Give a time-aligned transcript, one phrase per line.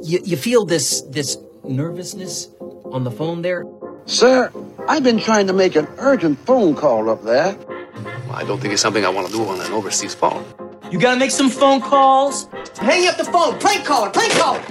[0.00, 2.48] You, you feel this this nervousness
[2.86, 3.64] on the phone there?
[4.06, 4.50] Sir,
[4.88, 7.54] I've been trying to make an urgent phone call up there.
[8.30, 10.46] I don't think it's something I want to do on an overseas phone.
[10.90, 12.48] You gotta make some phone calls.
[12.78, 13.58] Hang up the phone.
[13.60, 14.08] Prank caller.
[14.08, 14.62] Prank caller.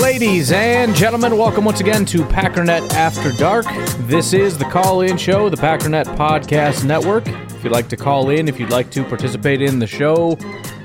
[0.00, 3.66] Ladies and gentlemen, welcome once again to Packernet After Dark.
[4.08, 7.28] This is the call in show, the Packernet Podcast Network.
[7.28, 10.36] If you'd like to call in, if you'd like to participate in the show,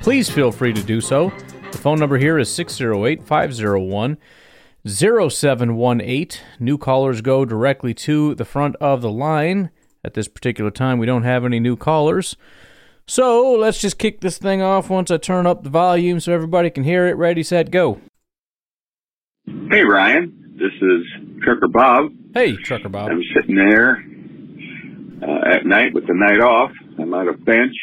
[0.04, 1.32] please feel free to do so.
[1.72, 4.18] The phone number here is 608 501
[4.86, 6.42] 0718.
[6.60, 9.70] New callers go directly to the front of the line.
[10.04, 12.38] At this particular time, we don't have any new callers.
[13.06, 16.70] So let's just kick this thing off once I turn up the volume so everybody
[16.70, 17.14] can hear it.
[17.14, 18.00] Ready, set, go.
[19.70, 20.56] Hey, Ryan.
[20.58, 22.12] This is Trucker Bob.
[22.34, 23.12] Hey, Trucker Bob.
[23.12, 24.04] I'm sitting there
[25.22, 26.72] uh, at night with the night off.
[26.98, 27.76] I'm on a bench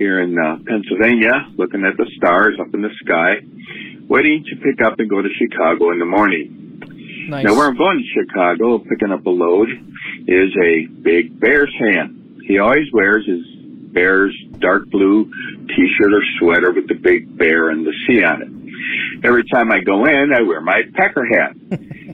[0.00, 3.44] here in uh, Pennsylvania looking at the stars up in the sky,
[4.08, 7.28] waiting to pick up and go to Chicago in the morning.
[7.28, 7.44] Nice.
[7.44, 9.68] Now, where I'm going to Chicago, picking up a load,
[10.26, 12.40] is a big Bears fan.
[12.48, 13.44] He always wears his
[13.92, 15.30] Bears dark blue
[15.68, 19.24] t-shirt or sweater with the big bear and the C on it.
[19.24, 21.52] Every time I go in, I wear my Packer hat.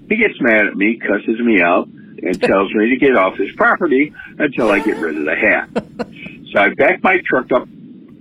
[0.09, 3.55] he gets mad at me, cusses me out, and tells me to get off his
[3.57, 6.11] property until I get rid of the hat.
[6.53, 7.69] So I back my truck up,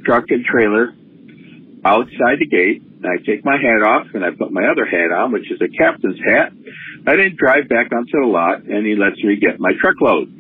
[0.05, 0.93] truck and trailer
[1.83, 2.81] outside the gate.
[2.81, 5.59] And I take my hat off and I put my other hat on, which is
[5.61, 6.51] a captain's hat.
[7.07, 10.31] I then drive back onto the lot and he lets me get my truckload.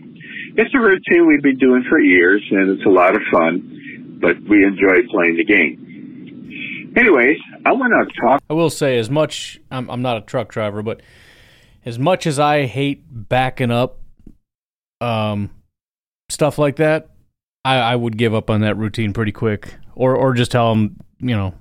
[0.57, 4.41] It's a routine we've been doing for years and it's a lot of fun, but
[4.49, 6.93] we enjoy playing the game.
[6.95, 8.41] Anyways, I want to talk.
[8.49, 11.01] I will say, as much I'm, I'm not a truck driver, but
[11.85, 13.99] as much as I hate backing up,
[15.01, 15.49] um,
[16.29, 17.09] stuff like that,
[17.65, 20.97] I, I would give up on that routine pretty quick, or or just tell them,
[21.19, 21.55] you know,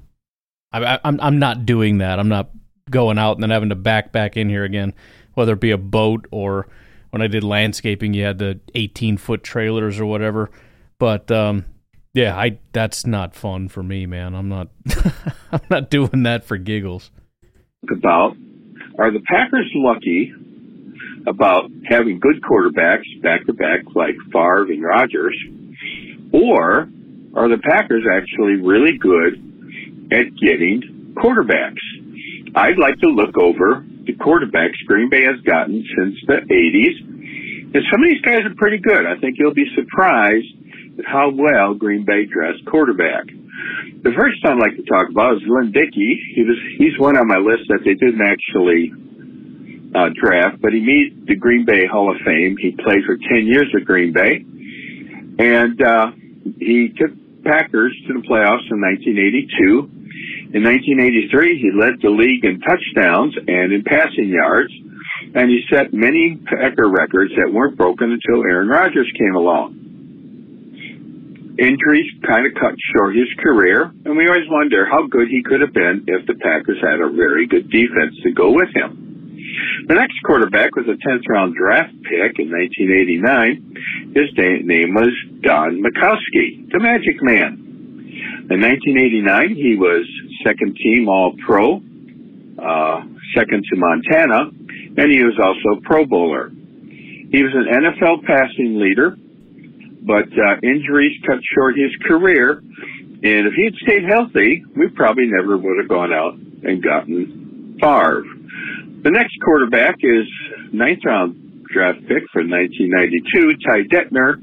[0.71, 2.21] I, I, I'm I'm not doing that.
[2.21, 2.51] I'm not
[2.91, 4.93] going out and then having to back back in here again,
[5.33, 6.69] whether it be a boat or
[7.11, 10.51] when I did landscaping, you had the 18 foot trailers or whatever.
[10.99, 11.65] But um,
[12.13, 14.35] yeah, I that's not fun for me, man.
[14.35, 14.69] I'm not
[15.53, 17.11] I'm not doing that for giggles.
[17.91, 18.37] about
[18.99, 20.33] are the Packers lucky
[21.27, 25.37] about having good quarterbacks back to back like Favre and Rodgers,
[26.35, 26.91] or
[27.39, 29.39] are the Packers actually really good
[30.11, 31.83] at getting quarterbacks?
[32.55, 37.83] I'd like to look over the quarterbacks Green Bay has gotten since the 80s, and
[37.91, 39.07] some of these guys are pretty good.
[39.07, 43.27] I think you'll be surprised at how well Green Bay dressed quarterback.
[44.03, 46.21] The first I'd like to talk about is Lynn Dickey.
[46.35, 48.93] He was he's one on my list that they didn't actually
[49.95, 52.57] uh, draft, but he made the Green Bay Hall of Fame.
[52.61, 54.45] He played for ten years at Green Bay,
[55.39, 56.11] and uh,
[56.59, 57.11] he took
[57.45, 60.57] Packers to the playoffs in 1982.
[60.57, 64.73] In 1983, he led the league in touchdowns and in passing yards,
[65.35, 69.85] and he set many Packer records that weren't broken until Aaron Rodgers came along
[71.59, 75.61] injuries kind of cut short his career, and we always wonder how good he could
[75.61, 79.04] have been if the Packers had a very good defense to go with him.
[79.87, 84.15] The next quarterback was a 10th round draft pick in 1989.
[84.15, 87.65] His name was Don Majkowski, the Magic Man.
[88.51, 90.07] In 1989, he was
[90.45, 91.83] second team All Pro,
[92.59, 93.01] uh,
[93.35, 94.51] second to Montana,
[94.97, 96.51] and he was also Pro Bowler.
[96.51, 99.17] He was an NFL passing leader,
[100.03, 102.63] but uh, injuries cut short his career.
[103.25, 107.79] And if he had stayed healthy, we probably never would have gone out and gotten
[107.81, 108.25] Favre.
[109.05, 110.25] The next quarterback is
[110.73, 114.41] ninth round draft pick for 1992, Ty Detmer.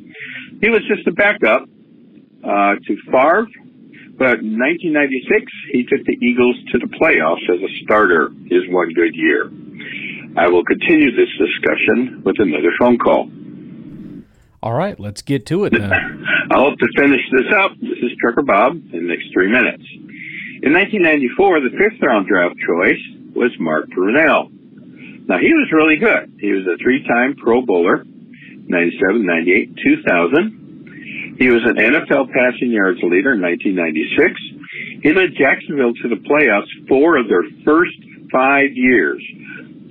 [0.61, 1.65] He was just a backup
[2.45, 3.49] uh, to Favre,
[4.21, 8.93] but in 1996 he took the Eagles to the playoffs as a starter his one
[8.93, 9.49] good year.
[10.37, 13.31] I will continue this discussion with another phone call.
[14.61, 15.91] All right, let's get to it then.
[16.51, 17.71] I hope to finish this up.
[17.81, 19.83] This is Trucker Bob in the next three minutes.
[20.61, 23.01] In 1994, the fifth round draft choice
[23.35, 24.49] was Mark Brunell.
[25.27, 26.39] Now, he was really good.
[26.39, 31.37] He was a three time Pro Bowler, 97, 98, 2000.
[31.39, 35.01] He was an NFL passing yards leader in 1996.
[35.01, 37.97] He led Jacksonville to the playoffs four of their first
[38.31, 39.23] five years.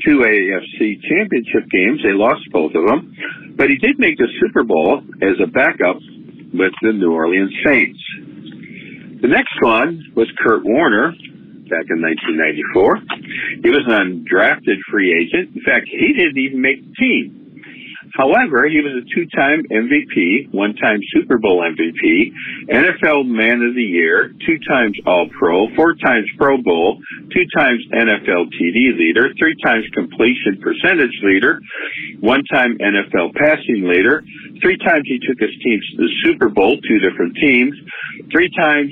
[0.05, 2.01] Two AFC championship games.
[2.03, 3.17] They lost both of them.
[3.57, 5.97] But he did make the Super Bowl as a backup
[6.53, 8.01] with the New Orleans Saints.
[9.21, 11.13] The next one was Kurt Warner
[11.70, 13.62] back in 1994.
[13.62, 15.56] He was an undrafted free agent.
[15.56, 17.40] In fact, he didn't even make the team.
[18.14, 22.32] However, he was a two-time MVP, one-time Super Bowl MVP,
[22.69, 26.99] NFL Man of the Year, two times All-Pro, four times Pro Bowl,
[27.32, 31.61] two times NFL TD leader, three times completion percentage leader,
[32.20, 34.25] one time NFL passing leader,
[34.61, 37.75] three times he took his teams to the Super Bowl, two different teams,
[38.32, 38.90] three times,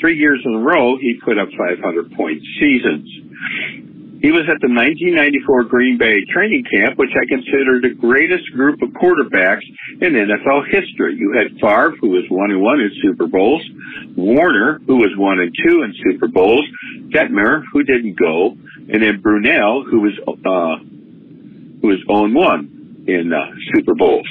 [0.00, 3.08] three years in a row, he put up 500 point seasons.
[4.22, 8.80] He was at the 1994 Green Bay training camp, which I consider the greatest group
[8.80, 9.62] of quarterbacks
[10.00, 11.16] in NFL history.
[11.16, 13.62] You had Favre, who was one and one in Super Bowls,
[14.16, 16.64] Warner, who was one and two in Super Bowls,
[17.12, 18.56] Detmer, who didn't go,
[18.88, 20.82] and then Brunell, who was uh,
[21.82, 24.26] who was on one in uh, Super Bowls.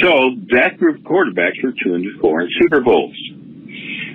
[0.00, 3.14] So that group of quarterbacks were two and four in Super Bowls.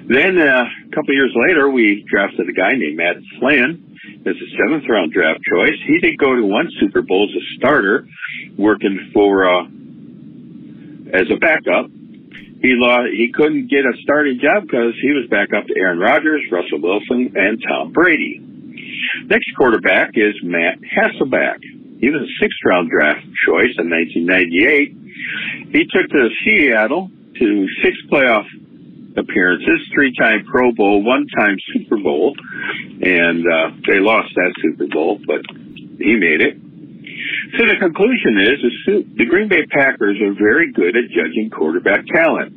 [0.07, 4.48] Then uh, a couple years later, we drafted a guy named Matt Flynn as a
[4.56, 5.75] seventh round draft choice.
[5.86, 8.07] He did go to one Super Bowl as a starter,
[8.57, 9.63] working for uh,
[11.12, 11.92] as a backup.
[12.62, 16.00] He lost, he couldn't get a starting job because he was back up to Aaron
[16.00, 18.42] Rodgers, Russell Wilson, and Tom Brady.
[19.25, 21.59] Next quarterback is Matt Hasselbeck.
[22.00, 25.75] He was a sixth round draft choice in 1998.
[25.75, 28.45] He took to Seattle to six playoff
[29.17, 32.35] appearances, three-time Pro Bowl, one-time Super Bowl,
[33.01, 35.41] and uh, they lost that Super Bowl, but
[35.97, 36.57] he made it.
[37.57, 38.75] So the conclusion is, is
[39.17, 42.53] the Green Bay Packers are very good at judging quarterback talent.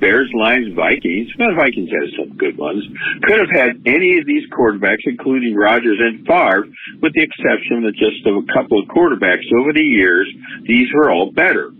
[0.00, 2.82] Bears, Lions, Vikings, well, Vikings has some good ones,
[3.22, 6.66] could have had any of these quarterbacks, including Rodgers and Favre,
[7.00, 10.26] with the exception of just of a couple of quarterbacks over the years.
[10.66, 11.70] These were all better.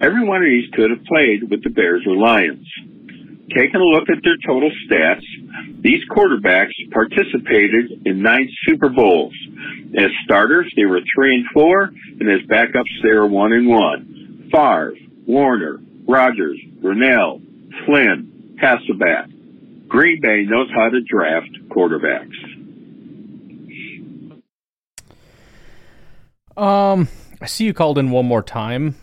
[0.00, 2.68] Every one of these could have played with the Bears or Lions
[3.54, 5.22] taking a look at their total stats,
[5.80, 9.34] these quarterbacks participated in nine Super Bowls.
[9.96, 11.90] As starters, they were three and four,
[12.20, 14.48] and as backups, they were one and one.
[14.50, 14.94] Favre,
[15.26, 17.40] Warner, Rodgers, Brunell,
[17.84, 19.88] Flynn, Hasselbeck.
[19.88, 22.34] Green Bay knows how to draft quarterbacks.
[26.56, 27.08] Um,
[27.40, 28.96] I see you called in one more time.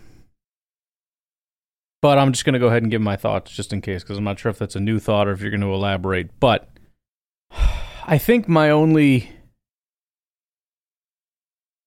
[2.04, 4.18] But I'm just going to go ahead and give my thoughts just in case, because
[4.18, 6.38] I'm not sure if that's a new thought or if you're going to elaborate.
[6.38, 6.68] But
[8.04, 9.30] I think my only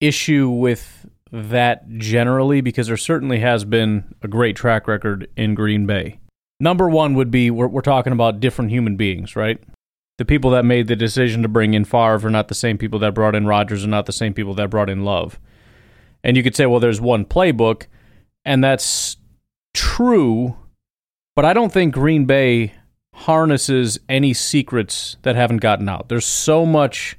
[0.02, 5.86] issue with that generally, because there certainly has been a great track record in Green
[5.86, 6.20] Bay.
[6.60, 9.64] Number one would be we're, we're talking about different human beings, right?
[10.18, 12.98] The people that made the decision to bring in Favre are not the same people
[12.98, 15.40] that brought in Rodgers, are not the same people that brought in Love.
[16.24, 17.84] And you could say, well, there's one playbook,
[18.44, 19.18] and that's
[19.78, 20.56] true,
[21.36, 22.74] but I don't think Green Bay
[23.14, 26.10] harnesses any secrets that haven't gotten out.
[26.10, 27.16] There's so much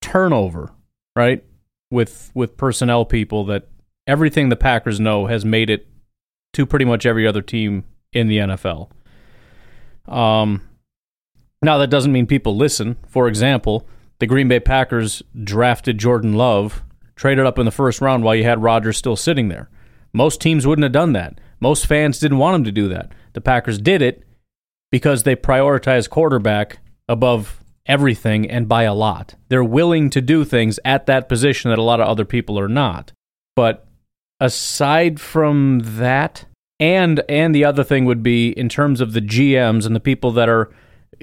[0.00, 0.70] turnover,
[1.16, 1.42] right?
[1.90, 3.68] With with personnel people that
[4.06, 5.88] everything the Packers know has made it
[6.52, 8.90] to pretty much every other team in the NFL.
[10.06, 10.62] Um
[11.60, 12.96] now that doesn't mean people listen.
[13.08, 13.88] For example,
[14.20, 16.84] the Green Bay Packers drafted Jordan Love,
[17.16, 19.68] traded up in the first round while you had Rodgers still sitting there.
[20.12, 21.40] Most teams wouldn't have done that.
[21.60, 23.12] Most fans didn't want him to do that.
[23.32, 24.22] The Packers did it
[24.90, 29.34] because they prioritize quarterback above everything and by a lot.
[29.48, 32.68] They're willing to do things at that position that a lot of other people are
[32.68, 33.12] not.
[33.54, 33.86] But
[34.40, 36.46] aside from that,
[36.78, 40.30] and and the other thing would be in terms of the GMs and the people
[40.32, 40.70] that are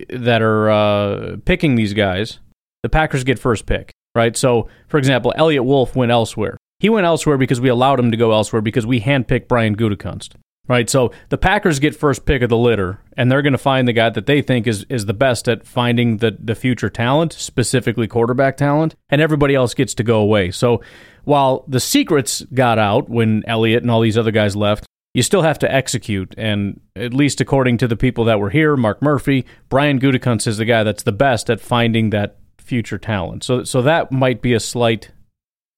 [0.09, 2.39] that are uh, picking these guys,
[2.81, 4.35] the Packers get first pick, right?
[4.35, 6.57] So, for example, Eliot Wolf went elsewhere.
[6.83, 10.33] He went elsewhere because we allowed him to go elsewhere because we handpicked Brian Gutekunst.
[10.67, 13.87] Right, so the Packers get first pick of the litter, and they're going to find
[13.87, 17.31] the guy that they think is, is the best at finding the, the future talent,
[17.31, 20.51] specifically quarterback talent, and everybody else gets to go away.
[20.51, 20.81] So
[21.23, 25.43] while the secrets got out when Eliot and all these other guys left, you still
[25.43, 26.35] have to execute.
[26.37, 30.57] And at least according to the people that were here, Mark Murphy, Brian Gutekunst is
[30.57, 33.43] the guy that's the best at finding that future talent.
[33.45, 35.11] So so that might be a slight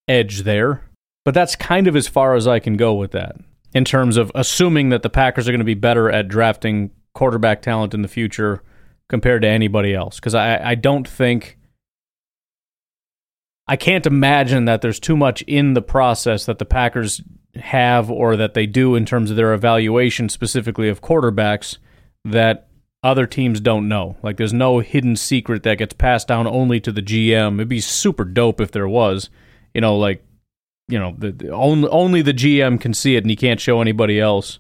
[0.07, 0.81] edge there.
[1.25, 3.35] But that's kind of as far as I can go with that
[3.73, 7.61] in terms of assuming that the Packers are going to be better at drafting quarterback
[7.61, 8.61] talent in the future
[9.09, 10.15] compared to anybody else.
[10.15, 11.57] Because I, I don't think
[13.67, 17.21] I can't imagine that there's too much in the process that the Packers
[17.55, 21.77] have or that they do in terms of their evaluation specifically of quarterbacks
[22.25, 22.67] that
[23.01, 24.17] other teams don't know.
[24.21, 27.55] Like there's no hidden secret that gets passed down only to the GM.
[27.55, 29.29] It'd be super dope if there was.
[29.73, 30.23] You know, like
[30.87, 33.81] you know, the, the only only the GM can see it and he can't show
[33.81, 34.59] anybody else.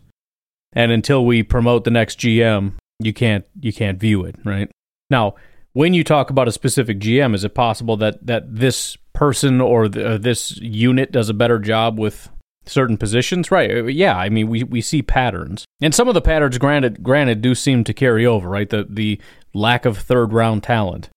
[0.73, 4.69] And until we promote the next GM, you can't you can't view it, right?
[5.09, 5.35] Now,
[5.73, 9.87] when you talk about a specific GM, is it possible that that this person or
[9.87, 12.29] the, uh, this unit does a better job with
[12.65, 13.51] certain positions?
[13.51, 13.69] Right?
[13.69, 17.41] Uh, yeah, I mean we we see patterns, and some of the patterns, granted, granted,
[17.41, 18.49] do seem to carry over.
[18.49, 18.69] Right?
[18.69, 19.21] The the
[19.53, 21.09] lack of third round talent,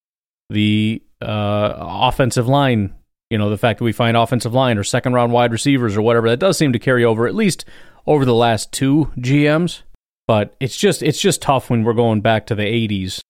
[0.51, 2.95] the uh, offensive line.
[3.31, 6.03] You know, the fact that we find offensive line or second round wide receivers or
[6.03, 7.65] whatever that does seem to carry over at least
[8.07, 9.83] over the last two GMs.
[10.27, 13.21] But it's just it's just tough when we're going back to the 80s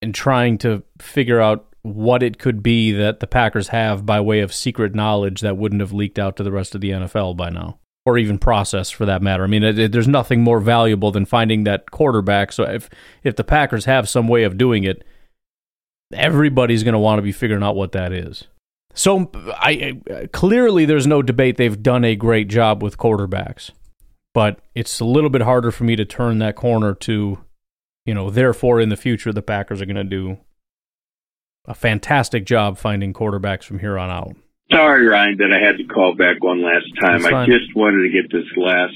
[0.00, 4.40] and trying to figure out what it could be that the Packers have by way
[4.40, 7.50] of secret knowledge that wouldn't have leaked out to the rest of the NFL by
[7.50, 9.44] now, or even process for that matter.
[9.44, 12.52] I mean, it, it, there's nothing more valuable than finding that quarterback.
[12.52, 12.88] So if
[13.22, 15.04] if the Packers have some way of doing it,
[16.12, 18.46] everybody's going to want to be figuring out what that is.
[18.98, 23.70] So I, I clearly there's no debate they've done a great job with quarterbacks,
[24.34, 27.38] but it's a little bit harder for me to turn that corner to
[28.08, 30.38] you know, therefore in the future the Packers are going to do
[31.66, 34.34] a fantastic job finding quarterbacks from here on out.
[34.72, 37.26] Sorry, Ryan, that I had to call back one last time.
[37.26, 38.94] I just wanted to get this last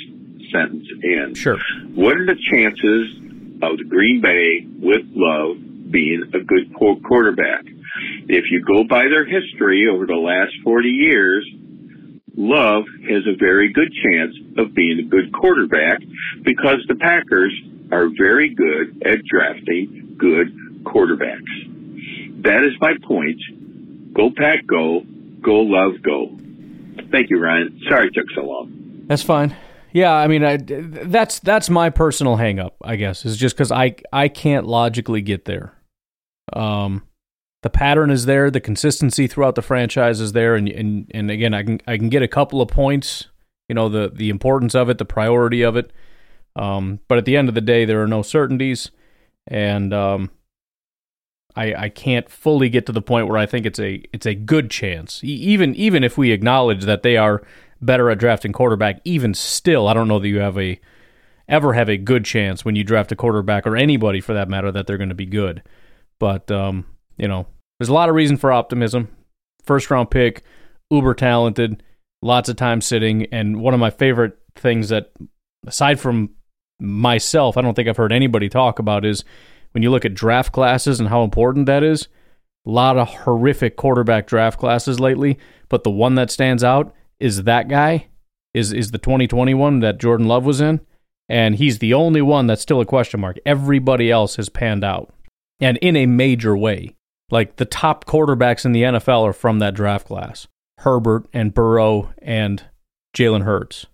[0.51, 1.35] sentence in.
[1.35, 1.59] Sure.
[1.95, 3.17] What are the chances
[3.61, 5.59] of the Green Bay with Love
[5.91, 7.67] being a good quarterback?
[8.29, 11.47] If you go by their history over the last 40 years,
[12.37, 15.99] Love has a very good chance of being a good quarterback
[16.43, 17.53] because the Packers
[17.91, 20.49] are very good at drafting good
[20.85, 22.43] quarterbacks.
[22.43, 23.41] That is my point.
[24.15, 25.03] Go Pack, go.
[25.43, 26.29] Go Love, go.
[27.11, 27.81] Thank you, Ryan.
[27.89, 29.05] Sorry it took so long.
[29.07, 29.55] That's fine.
[29.93, 32.73] Yeah, I mean, I, that's that's my personal hangup.
[32.83, 35.75] I guess is just because I I can't logically get there.
[36.55, 37.03] Um,
[37.63, 41.55] the pattern is there, the consistency throughout the franchise is there, and and and again,
[41.55, 43.29] I can I can get a couple of points.
[43.69, 45.93] You know, the the importance of it, the priority of it.
[46.57, 48.91] Um, but at the end of the day, there are no certainties,
[49.47, 50.31] and um,
[51.55, 54.35] I I can't fully get to the point where I think it's a it's a
[54.35, 55.23] good chance.
[55.23, 57.43] even even if we acknowledge that they are
[57.81, 60.81] better at drafting quarterback, even still, I don't know that you have a
[61.49, 64.73] ever have a good chance when you draft a quarterback or anybody for that matter
[64.73, 65.63] that they're going to be good.
[66.19, 67.47] But um, you know,
[67.83, 69.09] there's a lot of reason for optimism.
[69.65, 70.45] First round pick,
[70.93, 71.83] uber talented,
[72.23, 75.11] lots of time sitting, and one of my favorite things that
[75.67, 76.31] aside from
[76.79, 79.25] myself, I don't think I've heard anybody talk about is
[79.73, 82.07] when you look at draft classes and how important that is.
[82.65, 87.43] A lot of horrific quarterback draft classes lately, but the one that stands out is
[87.43, 88.07] that guy,
[88.55, 90.83] is is the 2021 that Jordan Love was in,
[91.29, 93.39] and he's the only one that's still a question mark.
[93.45, 95.13] Everybody else has panned out,
[95.59, 96.95] and in a major way.
[97.33, 100.47] Like the top quarterbacks in the NFL are from that draft class:
[100.79, 102.63] Herbert and Burrow and
[103.17, 103.87] Jalen Hurts.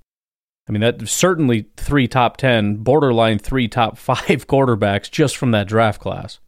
[0.68, 5.68] I mean, that certainly three top 10, borderline three top five quarterbacks just from that
[5.68, 6.40] draft class.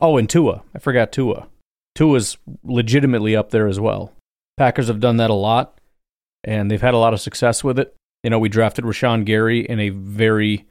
[0.00, 0.62] Oh, and Tua.
[0.74, 1.48] I forgot Tua.
[1.94, 4.12] Tua's legitimately up there as well.
[4.56, 5.78] Packers have done that a lot,
[6.44, 7.94] and they've had a lot of success with it.
[8.22, 10.66] You know, we drafted Rashan Gary in a very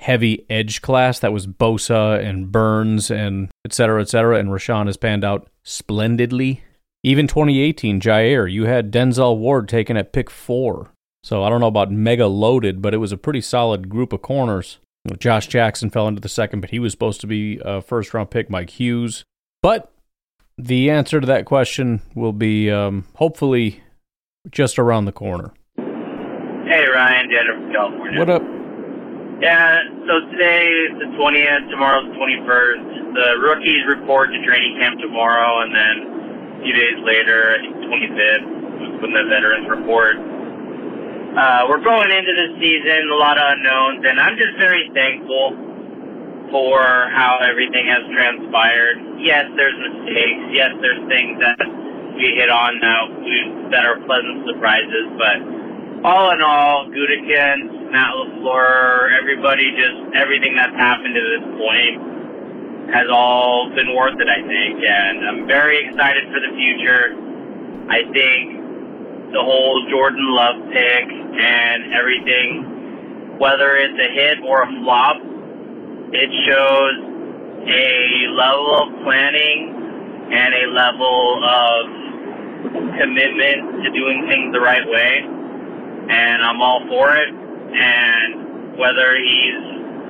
[0.00, 4.86] heavy edge class that was Bosa and Burns and et cetera, et cetera, and Rashan
[4.86, 6.62] has panned out splendidly.
[7.02, 10.90] Even 2018, Jaire, you had Denzel Ward taken at pick four.
[11.22, 14.22] So I don't know about mega loaded, but it was a pretty solid group of
[14.22, 14.78] corners.
[15.18, 18.30] Josh Jackson fell into the second, but he was supposed to be a first round
[18.30, 19.24] pick, Mike Hughes.
[19.62, 19.92] But
[20.58, 23.82] the answer to that question will be um, hopefully
[24.50, 25.52] just around the corner.
[25.76, 28.18] Hey, Ryan, Daniel from California.
[28.18, 28.55] What up?
[29.36, 32.80] Yeah, so today is the 20th, tomorrow's the 21st.
[33.12, 35.94] The rookies report to training camp tomorrow, and then
[36.56, 40.16] a few days later, I think 25th, when the veterans report.
[41.36, 45.52] Uh, we're going into this season, a lot of unknowns, and I'm just very thankful
[46.48, 46.80] for
[47.12, 49.20] how everything has transpired.
[49.20, 50.48] Yes, there's mistakes.
[50.56, 51.60] Yes, there's things that
[52.16, 52.80] we hit on
[53.20, 53.36] we,
[53.68, 55.12] that are pleasant surprises.
[55.20, 55.55] But
[56.04, 63.06] all in all, Gutekunst, Matt LaFleur, everybody, just everything that's happened to this point has
[63.10, 64.28] all been worth it.
[64.28, 67.16] I think, and I'm very excited for the future.
[67.90, 74.70] I think the whole Jordan Love pick and everything, whether it's a hit or a
[74.82, 75.16] flop,
[76.12, 76.94] it shows
[77.66, 81.86] a level of planning and a level of
[82.98, 85.26] commitment to doing things the right way,
[86.08, 87.28] and I'm all for it.
[87.28, 89.62] And whether he's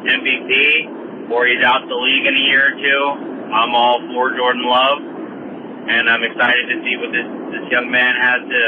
[0.06, 3.02] MVP or he's out the league in a year or two,
[3.52, 4.98] I'm all for Jordan Love,
[5.88, 8.62] and I'm excited to see what this this young man has to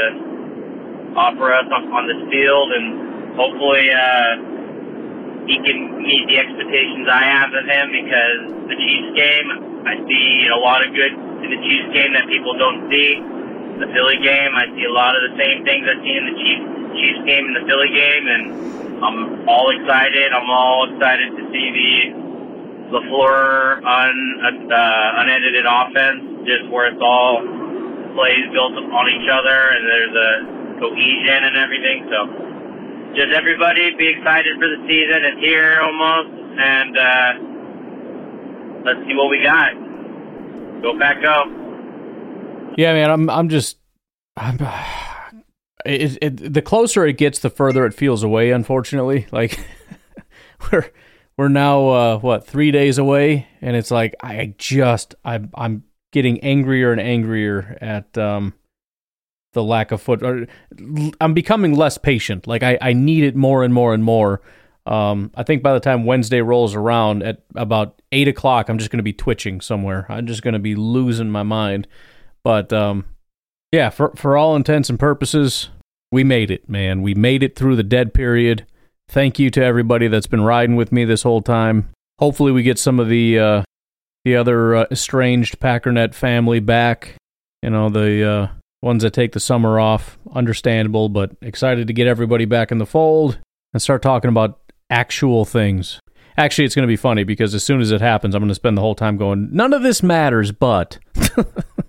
[1.19, 4.31] offer us on, this field, and hopefully uh,
[5.45, 7.85] he can meet the expectations I have of him.
[7.91, 8.39] Because
[8.71, 9.47] the Chiefs game,
[9.83, 11.11] I see a lot of good
[11.43, 13.38] in the Chiefs game that people don't see.
[13.79, 16.35] The Philly game, I see a lot of the same things I see in the
[16.35, 18.43] Chiefs Chiefs game and the Philly game, and
[18.99, 20.33] I'm all excited.
[20.33, 24.17] I'm all excited to see the LaFleur un,
[24.67, 27.39] uh, unedited offense, just where it's all
[28.15, 30.31] plays built on each other, and there's a
[30.83, 32.09] cohesion and everything.
[32.11, 32.19] So,
[33.15, 35.23] just everybody be excited for the season.
[35.23, 37.31] It's here almost, and uh,
[38.83, 39.71] let's see what we got.
[40.81, 41.58] Go back, go.
[42.77, 43.77] Yeah, man, I'm I'm just
[44.37, 44.57] I'm
[45.85, 48.51] it, it, the closer it gets, the further it feels away.
[48.51, 49.59] Unfortunately, like
[50.71, 50.91] we're
[51.37, 56.39] we're now uh, what three days away, and it's like I just I'm I'm getting
[56.41, 58.53] angrier and angrier at um
[59.53, 60.23] the lack of foot.
[60.23, 60.47] Or,
[61.19, 62.47] I'm becoming less patient.
[62.47, 64.41] Like I I need it more and more and more.
[64.85, 68.89] Um, I think by the time Wednesday rolls around at about eight o'clock, I'm just
[68.89, 70.07] going to be twitching somewhere.
[70.09, 71.87] I'm just going to be losing my mind.
[72.43, 73.05] But um,
[73.71, 75.69] yeah, for for all intents and purposes,
[76.11, 77.01] we made it, man.
[77.01, 78.65] We made it through the dead period.
[79.07, 81.89] Thank you to everybody that's been riding with me this whole time.
[82.19, 83.63] Hopefully, we get some of the uh,
[84.25, 87.15] the other uh, estranged Packernet family back.
[87.61, 88.47] You know, the uh,
[88.81, 90.17] ones that take the summer off.
[90.33, 93.39] Understandable, but excited to get everybody back in the fold
[93.73, 95.99] and start talking about actual things.
[96.37, 98.55] Actually, it's going to be funny because as soon as it happens, I'm going to
[98.55, 100.97] spend the whole time going, none of this matters, but.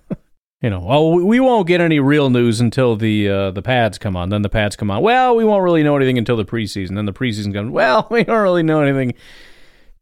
[0.61, 4.15] you know, well, we won't get any real news until the uh, the pads come
[4.15, 4.29] on.
[4.29, 5.01] Then the pads come on.
[5.01, 6.95] Well, we won't really know anything until the preseason.
[6.95, 7.71] Then the preseason comes.
[7.71, 9.15] Well, we don't really know anything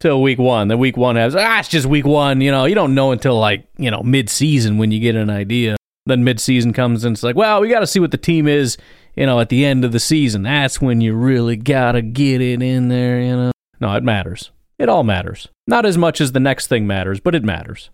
[0.01, 0.67] till week one.
[0.67, 2.41] Then week one has ah, it's just week one.
[2.41, 5.29] You know, you don't know until like you know mid season when you get an
[5.29, 5.77] idea.
[6.05, 8.47] Then mid season comes and it's like, well, we got to see what the team
[8.47, 8.77] is.
[9.15, 12.61] You know, at the end of the season, that's when you really gotta get it
[12.61, 13.21] in there.
[13.21, 14.51] You know, no, it matters.
[14.77, 15.47] It all matters.
[15.67, 17.89] Not as much as the next thing matters, but it matters.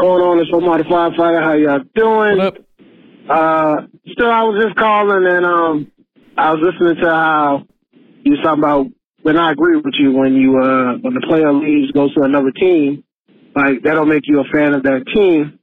[0.00, 0.38] Going on?
[0.40, 1.42] It's Omar the Firefighter.
[1.42, 2.38] How y'all doing?
[2.38, 2.64] What up?
[3.28, 5.92] Uh, still, I was just calling and um,
[6.38, 7.66] I was listening to how
[8.24, 8.86] you was talking about.
[9.20, 12.50] When I agree with you, when you uh, when the player leaves, goes to another
[12.50, 13.04] team,
[13.54, 15.58] like that'll make you a fan of that team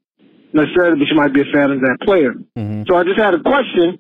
[0.54, 2.34] necessarily, but you might be a fan of that player.
[2.56, 2.84] Mm-hmm.
[2.86, 3.98] So I just had a question,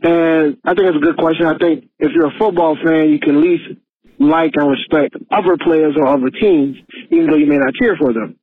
[0.00, 1.44] and I think it's a good question.
[1.44, 3.64] I think if you're a football fan, you can at least
[4.18, 6.80] like and respect other players or other teams,
[7.12, 8.39] even though you may not cheer for them.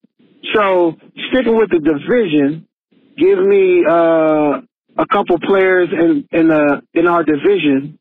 [0.54, 0.96] So
[1.30, 2.68] sticking with the division,
[3.18, 4.62] give me uh,
[4.98, 8.00] a couple players in in uh, in our division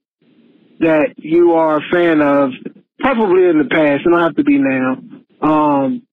[0.81, 2.51] that you are a fan of,
[2.99, 4.03] probably in the past.
[4.05, 4.99] It don't have to be now.
[5.41, 6.07] Um,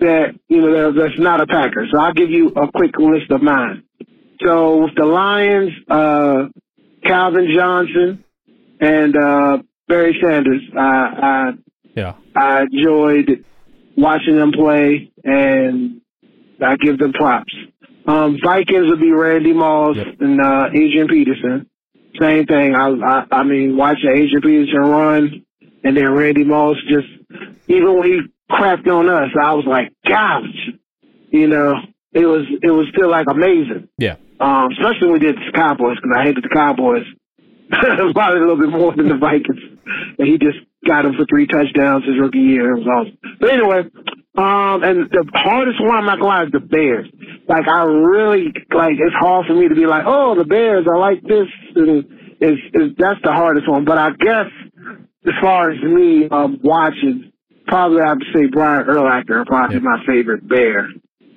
[0.00, 1.86] that you know that's not a Packer.
[1.90, 3.84] So I'll give you a quick list of mine.
[4.44, 6.48] So with the Lions, uh,
[7.04, 8.24] Calvin Johnson
[8.80, 10.62] and uh, Barry Sanders.
[10.76, 11.50] I, I
[11.94, 13.44] yeah I enjoyed
[13.96, 16.00] watching them play, and
[16.60, 17.52] I give them props.
[18.06, 20.20] Um, Vikings would be Randy Moss Yep.
[20.20, 21.68] and uh, Adrian Peterson.
[22.20, 22.74] Same thing.
[22.74, 25.44] I, I I mean, watching Adrian Peterson run,
[25.84, 27.06] and then Randy Moss just
[27.68, 30.44] even when he crapped on us, I was like, gosh,
[31.30, 31.74] you know,
[32.12, 33.88] it was it was still like amazing.
[33.98, 37.06] yeah Um, especially when we did the Cowboys because I hated the Cowboys
[37.70, 39.60] probably a little bit more than the Vikings.
[40.18, 42.72] And he just got him for three touchdowns his rookie year.
[42.76, 43.18] It was awesome.
[43.40, 43.80] But anyway,
[44.36, 47.08] um, and the hardest one I'm not gonna lie is the Bears.
[47.48, 50.96] Like I really like it's hard for me to be like, oh, the Bears, I
[50.98, 52.04] like this, and
[52.40, 53.84] is is that's the hardest one.
[53.84, 54.46] But I guess
[55.26, 57.30] as far as me um, watching,
[57.66, 59.82] probably I have to say Brian Urlacher, probably Yep.
[59.84, 60.88] my favorite Bear.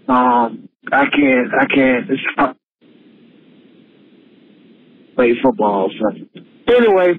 [0.07, 2.09] Um, I can't, I can't.
[2.09, 2.21] It's
[5.15, 5.89] play football.
[5.99, 7.13] So anyway,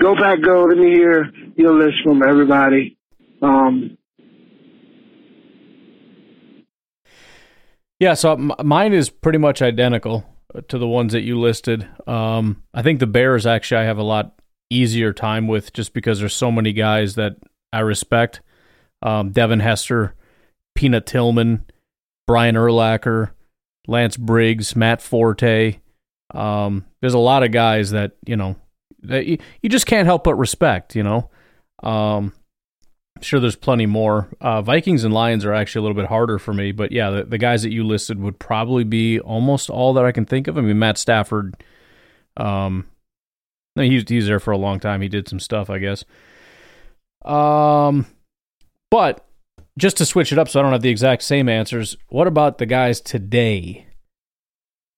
[0.00, 0.64] go back, go.
[0.64, 2.96] Let me hear your list from everybody.
[3.40, 3.96] Um,
[8.02, 10.26] Yeah, so m- mine is pretty much identical
[10.66, 11.88] to the ones that you listed.
[12.08, 16.18] Um, I think the Bears actually I have a lot easier time with just because
[16.18, 17.36] there's so many guys that
[17.72, 18.40] I respect.
[19.02, 20.16] Um, Devin Hester,
[20.74, 21.64] Peanut Tillman,
[22.26, 23.30] Brian Urlacher,
[23.86, 25.78] Lance Briggs, Matt Forte.
[26.34, 28.56] Um, there's a lot of guys that you know
[29.02, 30.94] you, you just can't help but respect.
[30.94, 31.30] You know,
[31.82, 32.32] um,
[33.16, 34.28] I'm sure there's plenty more.
[34.40, 37.24] Uh, Vikings and Lions are actually a little bit harder for me, but yeah, the,
[37.24, 40.58] the guys that you listed would probably be almost all that I can think of.
[40.58, 41.54] I mean, Matt Stafford,
[42.36, 42.86] um,
[43.74, 45.02] he's he's there for a long time.
[45.02, 46.04] He did some stuff, I guess.
[47.24, 48.06] Um,
[48.90, 49.24] but
[49.78, 51.96] just to switch it up, so I don't have the exact same answers.
[52.08, 53.86] What about the guys today?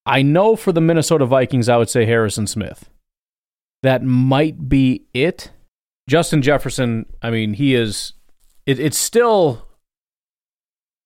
[0.07, 2.91] I know for the Minnesota Vikings, I would say Harrison Smith.
[3.85, 5.51] That might be it.
[6.09, 8.15] Justin Jefferson, I mean, he is.
[8.65, 9.69] It, it's still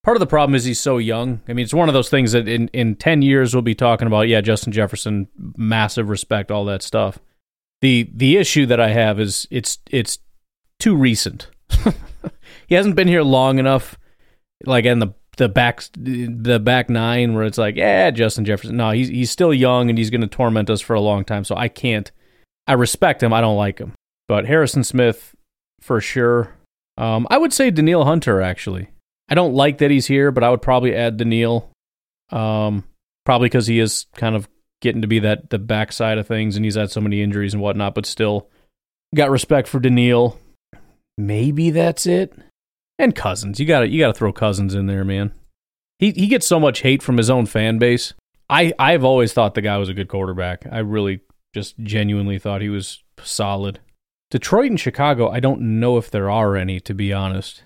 [0.04, 1.40] part of the problem is he's so young.
[1.48, 4.06] I mean, it's one of those things that in in ten years we'll be talking
[4.06, 4.28] about.
[4.28, 7.18] Yeah, Justin Jefferson, massive respect, all that stuff.
[7.80, 10.20] the The issue that I have is it's it's
[10.78, 11.48] too recent.
[12.68, 13.98] he hasn't been here long enough,
[14.66, 18.76] like in the the back the back nine where it's like, yeah, Justin Jefferson.
[18.76, 21.42] No, he's he's still young and he's going to torment us for a long time.
[21.42, 22.12] So I can't.
[22.68, 23.32] I respect him.
[23.32, 23.94] I don't like him.
[24.28, 25.34] But Harrison Smith,
[25.80, 26.54] for sure.
[26.98, 28.90] Um, I would say Danielle Hunter, actually.
[29.28, 31.70] I don't like that he's here, but I would probably add Danielle.
[32.30, 32.84] Um,
[33.24, 34.48] probably because he is kind of
[34.80, 37.62] getting to be that the backside of things and he's had so many injuries and
[37.62, 38.48] whatnot, but still
[39.14, 40.38] got respect for Danielle.
[41.16, 42.34] Maybe that's it.
[42.98, 43.58] And Cousins.
[43.58, 45.32] You gotta you gotta throw Cousins in there, man.
[45.98, 48.14] He he gets so much hate from his own fan base.
[48.50, 50.66] I, I've always thought the guy was a good quarterback.
[50.70, 51.20] I really
[51.58, 53.80] just genuinely thought he was solid.
[54.30, 57.64] Detroit and Chicago, I don't know if there are any, to be honest.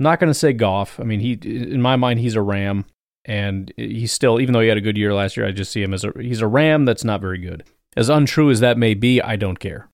[0.00, 0.98] I'm not going to say Goff.
[0.98, 2.84] I mean, he in my mind he's a Ram,
[3.24, 5.82] and he's still even though he had a good year last year, I just see
[5.82, 7.62] him as a he's a Ram that's not very good.
[7.96, 9.88] As untrue as that may be, I don't care.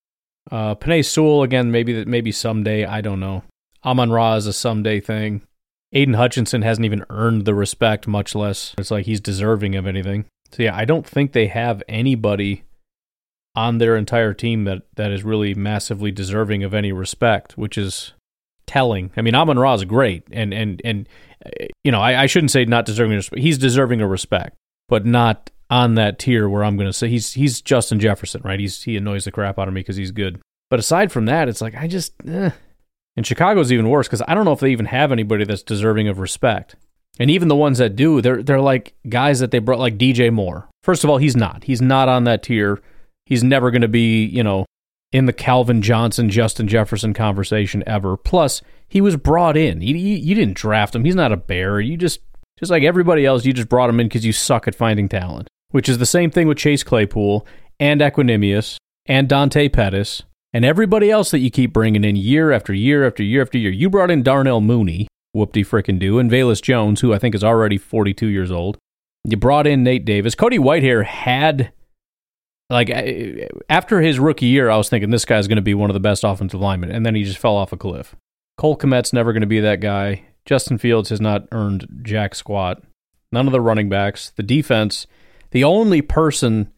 [0.50, 3.44] Uh, Penei Sewell again, maybe that maybe someday I don't know.
[3.84, 5.42] Amon Ra is a someday thing.
[5.92, 10.24] Aidan Hutchinson hasn't even earned the respect, much less it's like he's deserving of anything.
[10.50, 12.64] So yeah, I don't think they have anybody
[13.54, 18.12] on their entire team that, that is really massively deserving of any respect, which is
[18.66, 19.10] telling.
[19.16, 21.08] I mean, Amon Ra is great, and and and
[21.84, 23.42] you know, I, I shouldn't say not deserving of respect.
[23.42, 24.56] He's deserving of respect,
[24.88, 28.60] but not on that tier where I'm going to say he's he's Justin Jefferson, right?
[28.60, 30.40] He's he annoys the crap out of me because he's good.
[30.70, 32.50] But aside from that, it's like I just eh.
[33.16, 36.08] and Chicago's even worse because I don't know if they even have anybody that's deserving
[36.08, 36.76] of respect.
[37.18, 40.32] And even the ones that do, they're they're like guys that they brought like DJ
[40.32, 40.68] Moore.
[40.82, 41.64] First of all, he's not.
[41.64, 42.80] He's not on that tier
[43.26, 44.66] he's never going to be, you know,
[45.12, 48.16] in the Calvin Johnson, Justin Jefferson conversation ever.
[48.16, 49.82] Plus, he was brought in.
[49.82, 51.04] You, you, you didn't draft him.
[51.04, 51.80] He's not a bear.
[51.80, 52.20] You just,
[52.58, 55.48] just like everybody else, you just brought him in because you suck at finding talent,
[55.70, 57.46] which is the same thing with Chase Claypool
[57.78, 62.72] and Equanimeous and Dante Pettis and everybody else that you keep bringing in year after
[62.72, 63.70] year after year after year.
[63.70, 67.44] You brought in Darnell Mooney, whoop-de frickin' do, and Velus Jones, who I think is
[67.44, 68.78] already 42 years old.
[69.24, 70.34] You brought in Nate Davis.
[70.34, 71.72] Cody Whitehair had
[72.72, 72.90] like
[73.68, 76.00] after his rookie year, I was thinking this guy's going to be one of the
[76.00, 78.16] best offensive linemen, and then he just fell off a cliff.
[78.56, 80.24] Cole Kmet's never going to be that guy.
[80.46, 82.82] Justin Fields has not earned jack squat.
[83.30, 85.06] None of the running backs, the defense,
[85.50, 86.72] the only person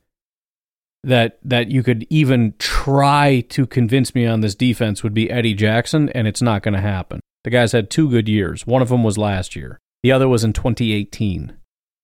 [1.04, 5.54] that that you could even try to convince me on this defense would be Eddie
[5.54, 7.20] Jackson, and it's not going to happen.
[7.44, 8.66] The guy's had two good years.
[8.66, 9.78] One of them was last year.
[10.02, 11.57] The other was in 2018.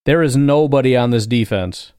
[0.07, 1.93] There is nobody on this defense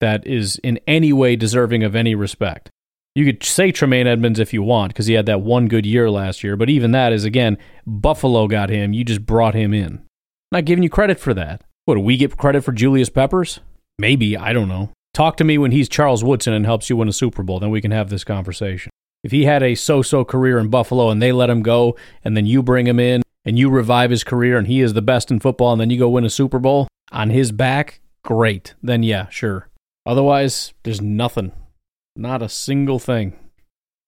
[0.00, 2.70] that is in any way deserving of any respect.
[3.14, 6.10] You could say Tremaine Edmunds if you want because he had that one good year
[6.10, 8.92] last year, but even that is again Buffalo got him.
[8.92, 10.04] You just brought him in.
[10.52, 11.62] Not giving you credit for that.
[11.84, 13.60] What do we get credit for Julius Peppers?
[13.98, 14.90] Maybe I don't know.
[15.14, 17.70] Talk to me when he's Charles Woodson and helps you win a Super Bowl, then
[17.70, 18.90] we can have this conversation.
[19.24, 22.46] If he had a so-so career in Buffalo and they let him go, and then
[22.46, 25.40] you bring him in and you revive his career and he is the best in
[25.40, 28.74] football, and then you go win a Super Bowl on his back, great.
[28.82, 29.67] Then yeah, sure.
[30.08, 31.52] Otherwise, there's nothing.
[32.16, 33.38] Not a single thing.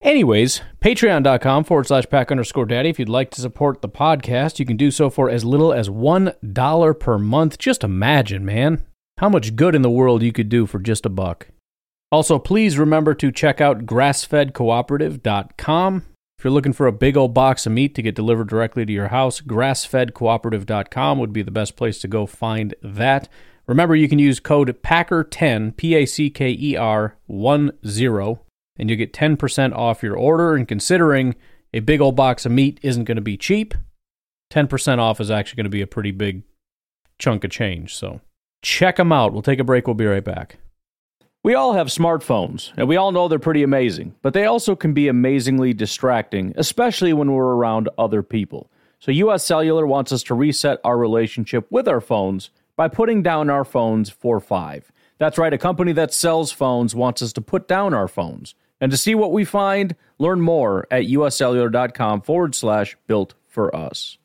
[0.03, 2.89] Anyways, patreon.com forward slash pack underscore daddy.
[2.89, 5.91] If you'd like to support the podcast, you can do so for as little as
[5.91, 7.59] $1 per month.
[7.59, 8.83] Just imagine, man,
[9.19, 11.49] how much good in the world you could do for just a buck.
[12.11, 16.05] Also, please remember to check out grassfedcooperative.com.
[16.39, 18.93] If you're looking for a big old box of meat to get delivered directly to
[18.93, 23.29] your house, grassfedcooperative.com would be the best place to go find that.
[23.71, 28.41] Remember, you can use code PACKER10, P A C K E R 1 0,
[28.77, 30.57] and you get 10% off your order.
[30.57, 31.37] And considering
[31.73, 33.75] a big old box of meat isn't going to be cheap,
[34.53, 36.43] 10% off is actually going to be a pretty big
[37.21, 37.95] chunk of change.
[37.95, 38.21] So
[38.61, 39.33] check them out.
[39.33, 39.87] We'll take a break.
[39.87, 40.59] We'll be right back.
[41.45, 44.95] We all have smartphones, and we all know they're pretty amazing, but they also can
[44.95, 48.69] be amazingly distracting, especially when we're around other people.
[48.99, 53.51] So, US Cellular wants us to reset our relationship with our phones by putting down
[53.51, 54.91] our phones for five.
[55.19, 58.91] That's right, a company that sells phones wants us to put down our phones And
[58.91, 64.17] to see what we find, learn more at uscellular.com forward slash built for us.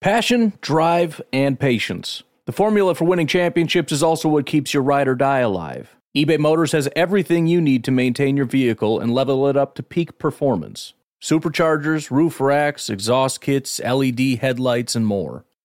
[0.00, 2.22] Passion, drive, and patience.
[2.46, 5.94] The formula for winning championships is also what keeps your ride or die alive.
[6.16, 9.82] eBay Motors has everything you need to maintain your vehicle and level it up to
[9.82, 15.44] peak performance superchargers, roof racks, exhaust kits, LED headlights, and more.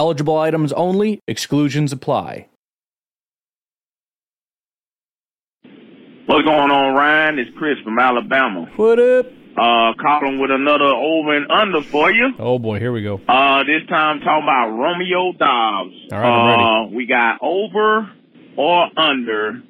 [0.00, 2.48] Eligible items only, exclusions apply.
[6.26, 7.38] What's going on, Ryan?
[7.38, 8.66] It's Chris from Alabama.
[8.76, 9.26] What up?
[9.56, 12.34] Uh, calling with another over and under for you.
[12.38, 13.14] Oh boy, here we go.
[13.26, 15.94] Uh, this time talking about Romeo Doubs.
[16.12, 18.10] All right, I'm uh, we got over
[18.58, 19.62] or under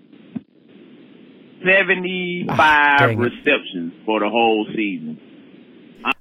[1.65, 3.17] 75 Ah, dang it.
[3.23, 5.21] receptions for the whole season.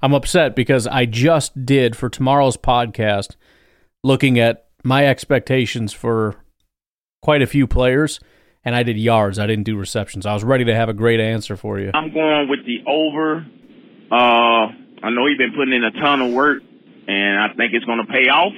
[0.04, 3.36] I'm upset because I just did for tomorrow's podcast
[4.06, 6.36] looking at my expectations for
[7.24, 8.20] quite a few players,
[8.64, 9.40] and I did yards.
[9.40, 10.28] I didn't do receptions.
[10.28, 11.90] I was ready to have a great answer for you.
[11.92, 13.44] I'm going with the over.
[14.12, 14.70] Uh,
[15.02, 16.62] I know he's been putting in a ton of work,
[17.08, 18.54] and I think it's going to pay off.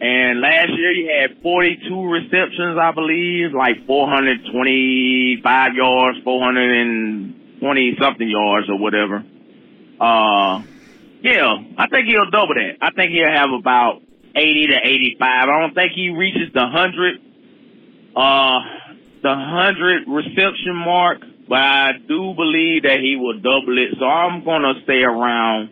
[0.00, 8.68] And last year he had 42 receptions, I believe, like 425 yards, 420 something yards
[8.68, 9.24] or whatever.
[10.00, 10.62] Uh,
[11.22, 12.78] yeah, I think he'll double that.
[12.80, 14.02] I think he'll have about
[14.34, 15.20] 80 to 85.
[15.20, 17.16] I don't think he reaches the 100,
[18.16, 18.60] uh,
[19.22, 23.96] the 100 reception mark, but I do believe that he will double it.
[23.98, 25.70] So I'm going to stay around,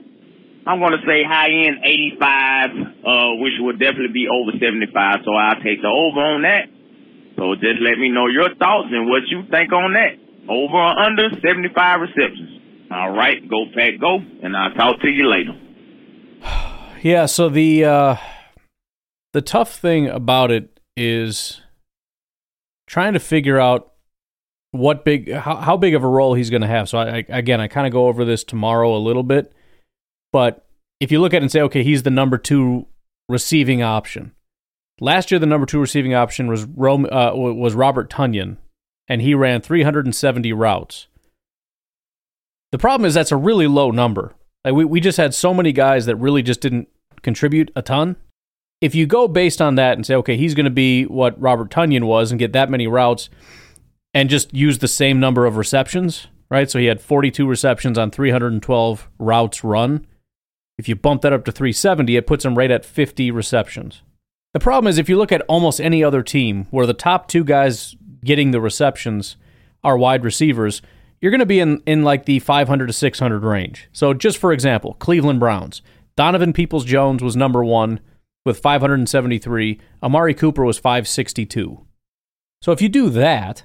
[0.67, 5.21] I'm going to say high end 85, uh, which would definitely be over 75.
[5.25, 6.69] So I'll take the over on that.
[7.37, 10.19] So just let me know your thoughts and what you think on that.
[10.49, 12.61] Over or under 75 receptions.
[12.91, 15.59] All right, go pack, go, and I'll talk to you later.
[17.03, 18.17] Yeah, so the uh,
[19.33, 21.61] the tough thing about it is
[22.87, 23.93] trying to figure out
[24.73, 26.89] what big how, how big of a role he's going to have.
[26.89, 29.53] So I, I again, I kind of go over this tomorrow a little bit,
[30.33, 30.67] but
[31.01, 32.87] if you look at it and say, okay, he's the number two
[33.29, 34.33] receiving option.
[35.01, 38.59] Last year, the number two receiving option was Rome, uh, was Robert Tonyan,
[39.09, 41.07] and he ran 370 routes.
[42.71, 44.35] The problem is that's a really low number.
[44.63, 46.89] Like we, we just had so many guys that really just didn't
[47.23, 48.17] contribute a ton.
[48.81, 51.71] If you go based on that and say, okay, he's going to be what Robert
[51.71, 53.29] Tonyan was and get that many routes
[54.15, 56.71] and just use the same number of receptions, right?
[56.71, 60.07] So he had 42 receptions on 312 routes run.
[60.79, 64.03] If you bump that up to 370, it puts him right at 50 receptions.
[64.55, 67.45] The problem is if you look at almost any other team where the top two
[67.45, 69.37] guys getting the receptions
[69.85, 70.83] are wide receivers,
[71.21, 73.89] you're going to be in, in like the 500 to 600 range.
[73.93, 75.83] So, just for example, Cleveland Browns.
[76.17, 78.01] Donovan Peoples Jones was number one
[78.45, 79.81] with 573.
[80.03, 81.87] Amari Cooper was 562.
[82.63, 83.65] So, if you do that,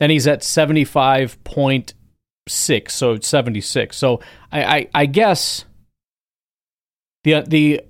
[0.00, 3.96] then he's at 75.6, so it's 76.
[3.96, 5.64] So, I, I, I guess
[7.24, 7.82] the, the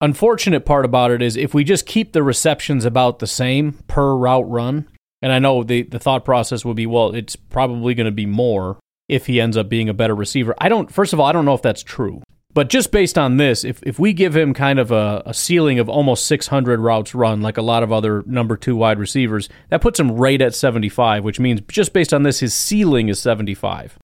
[0.00, 4.14] unfortunate part about it is if we just keep the receptions about the same per
[4.14, 4.88] route run,
[5.22, 8.26] and I know the, the thought process would be, well, it's probably going to be
[8.26, 10.54] more if he ends up being a better receiver.
[10.58, 12.22] I don't, first of all, I don't know if that's true.
[12.56, 15.78] But just based on this, if, if we give him kind of a, a ceiling
[15.78, 19.82] of almost 600 routes run, like a lot of other number two wide receivers, that
[19.82, 23.98] puts him right at 75, which means just based on this, his ceiling is 75.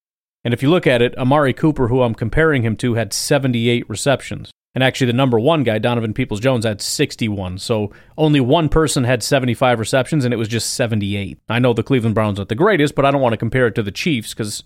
[0.45, 3.89] And if you look at it, Amari Cooper, who I'm comparing him to, had 78
[3.89, 4.51] receptions.
[4.75, 7.57] And actually, the number one guy, Donovan Peoples Jones, had 61.
[7.57, 11.39] So only one person had 75 receptions, and it was just 78.
[11.49, 13.75] I know the Cleveland Browns aren't the greatest, but I don't want to compare it
[13.77, 14.63] to the Chiefs because,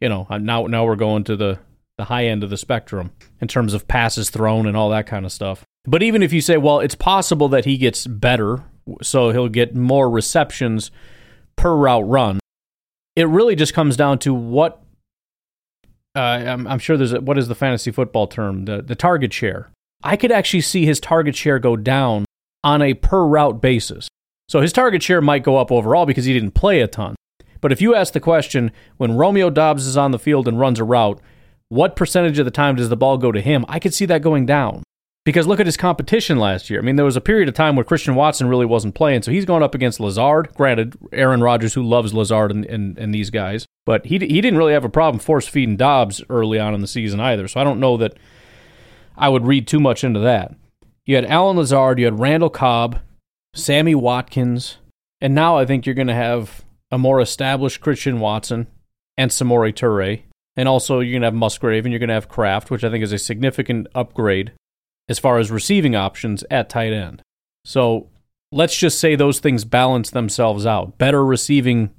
[0.00, 1.58] you know, now now we're going to the
[1.98, 5.24] the high end of the spectrum in terms of passes thrown and all that kind
[5.24, 5.64] of stuff.
[5.84, 8.64] But even if you say, well, it's possible that he gets better,
[9.02, 10.90] so he'll get more receptions
[11.56, 12.40] per route run,
[13.14, 14.82] it really just comes down to what
[16.14, 19.32] uh, I'm, I'm sure there's a, what is the fantasy football term the the target
[19.32, 19.70] share.
[20.02, 22.24] I could actually see his target share go down
[22.64, 24.08] on a per route basis.
[24.48, 27.16] So his target share might go up overall because he didn't play a ton.
[27.60, 30.78] But if you ask the question when Romeo Doubs is on the field and runs
[30.78, 31.20] a route,
[31.68, 33.64] what percentage of the time does the ball go to him?
[33.68, 34.82] I could see that going down.
[35.24, 36.78] Because look at his competition last year.
[36.78, 39.32] I mean, there was a period of time where Christian Watson really wasn't playing, so
[39.32, 40.54] he's going up against Lazard.
[40.54, 44.56] Granted, Aaron Rodgers, who loves Lazard and, and, and these guys, but he he didn't
[44.56, 47.48] really have a problem force feeding Doubs early on in the season either.
[47.48, 48.16] So I don't know that
[49.16, 50.54] I would read too much into that.
[51.04, 53.00] You had Allen Lazard, you had Randall Cobb,
[53.52, 54.78] Sammy Watkins,
[55.20, 58.68] and now I think you're going to have a more established Christian Watson
[59.16, 60.22] and Samori Toure.
[60.56, 62.90] And also, you're going to have Musgrave and you're going to have Kraft, which I
[62.90, 64.52] think is a significant upgrade
[65.08, 67.22] as far as receiving options at tight end.
[67.64, 68.08] So
[68.52, 70.98] let's just say those things balance themselves out.
[70.98, 71.90] Better receiving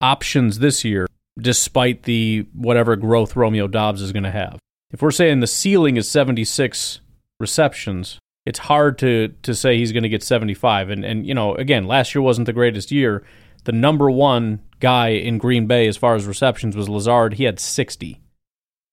[0.00, 1.06] options this year,
[1.38, 4.58] despite the whatever growth Romeo Doubs is going to have.
[4.92, 7.00] If we're saying the ceiling is 76
[7.40, 10.90] receptions, it's hard to to say he's going to get 75.
[10.90, 13.24] And and you know, again, last year wasn't the greatest year.
[13.64, 17.34] The number one guy in Green Bay as far as receptions was Lazard.
[17.34, 18.20] He had 60.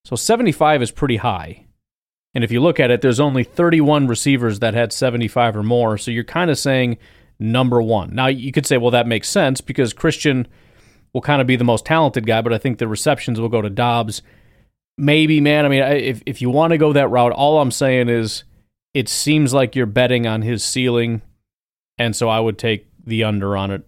[0.06, 1.66] So 75 is pretty high.
[2.34, 5.98] And if you look at it, there's only 31 receivers that had 75 or more.
[5.98, 6.98] So you're kind of saying
[7.40, 8.16] number one.
[8.16, 10.48] Now, you could say, well, that makes sense because Christian
[11.14, 13.62] will kind of be the most talented guy, but I think the receptions will go
[13.62, 14.24] to Doubs.
[14.98, 15.66] Maybe, man.
[15.66, 18.44] I mean, if, if you want to go that route, all I'm saying is
[18.94, 21.22] it seems like you're betting on his ceiling.
[21.98, 23.88] And so I would take the under on it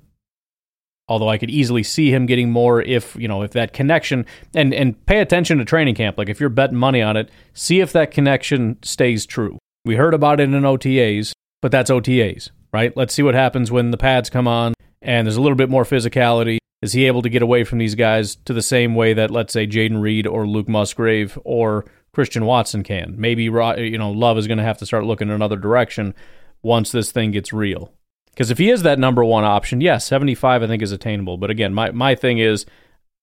[1.07, 4.73] although I could easily see him getting more if you know if that connection and
[4.73, 6.17] and pay attention to training camp.
[6.17, 9.57] Like if you're betting money on it, see if that connection stays true.
[9.83, 12.95] We heard about it in OTAs, but that's OTAs, right?
[12.97, 15.83] Let's see what happens when the pads come on and there's a little bit more
[15.83, 16.57] physicality.
[16.81, 19.53] Is he able to get away from these guys to the same way that let's
[19.53, 23.15] say Jayden Reed or Luke Musgrave or Christian Watson can?
[23.17, 26.13] Maybe you know Love is going to have to start looking in another direction
[26.61, 27.93] once this thing gets real.
[28.35, 31.37] Because if he is that number one option, yes, 75 I think is attainable.
[31.37, 32.65] But again, my, my thing is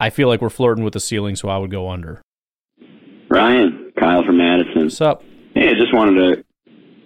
[0.01, 2.23] I feel like we're flirting with the ceiling, so I would go under.
[3.29, 4.85] Ryan, Kyle from Madison.
[4.85, 5.23] What's up?
[5.55, 6.45] Hey, I just wanted to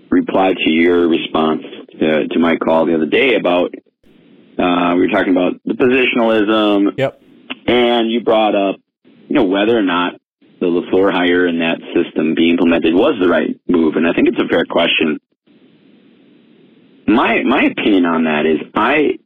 [0.08, 1.62] reply to your response
[1.98, 3.74] to, to my call the other day about
[4.56, 6.94] uh, we were talking about the positionalism.
[6.96, 7.20] Yep.
[7.66, 10.14] And you brought up, you know, whether or not
[10.60, 13.96] the LaFleur hire and that system being implemented was the right move.
[13.96, 15.18] And I think it's a fair question
[17.06, 19.18] my my opinion on that is I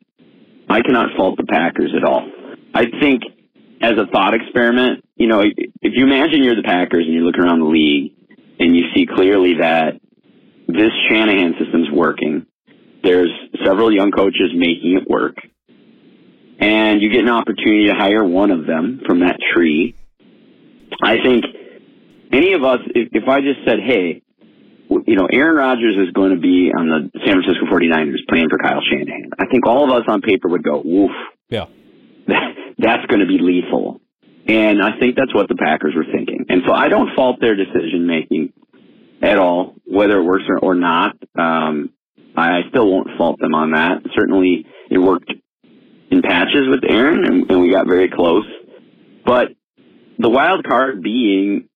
[0.69, 2.31] I cannot fault the Packers at all.
[2.75, 3.23] I think
[3.83, 7.39] as a thought experiment, you know, if you imagine you're the Packers and you look
[7.39, 8.13] around the league
[8.59, 9.95] and you see clearly that
[10.69, 12.47] this Shanahan system's working,
[13.03, 13.31] there's
[13.65, 15.37] several young coaches making it work,
[16.61, 19.97] and you get an opportunity to hire one of them from that tree.
[21.03, 21.45] I think
[22.33, 24.23] any of us, if, if I just said, hey,
[25.07, 28.59] you know, Aaron Rodgers is going to be on the San Francisco 49ers playing for
[28.59, 29.31] Kyle Shanahan.
[29.39, 31.13] I think all of us on paper would go, woof.
[31.49, 31.67] Yeah.
[32.79, 34.01] That's going to be lethal.
[34.47, 36.47] And I think that's what the Packers were thinking.
[36.49, 38.53] And so I don't fault their decision making
[39.23, 41.15] at all, whether it works or, or not.
[41.39, 41.91] Um,
[42.37, 44.03] I still won't fault them on that.
[44.15, 45.33] Certainly it worked
[46.11, 48.47] in patches with Aaron and, and we got very close.
[49.25, 49.49] But
[50.19, 51.69] the wild card being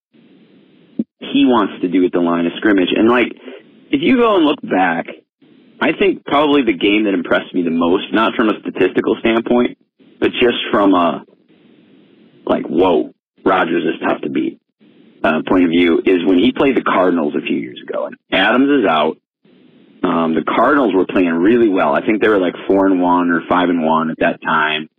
[1.20, 2.90] he wants to do at the line of scrimmage.
[2.94, 3.33] And like,
[3.90, 5.07] if you go and look back,
[5.81, 9.79] I think probably the game that impressed me the most, not from a statistical standpoint,
[10.20, 11.24] but just from a
[12.46, 13.12] like, whoa,
[13.44, 14.61] Rodgers is tough to beat
[15.24, 18.07] uh, point of view, is when he played the Cardinals a few years ago.
[18.07, 19.16] And Adams is out.
[20.03, 21.94] Um, the Cardinals were playing really well.
[21.94, 24.90] I think they were like four and one or five and one at that time.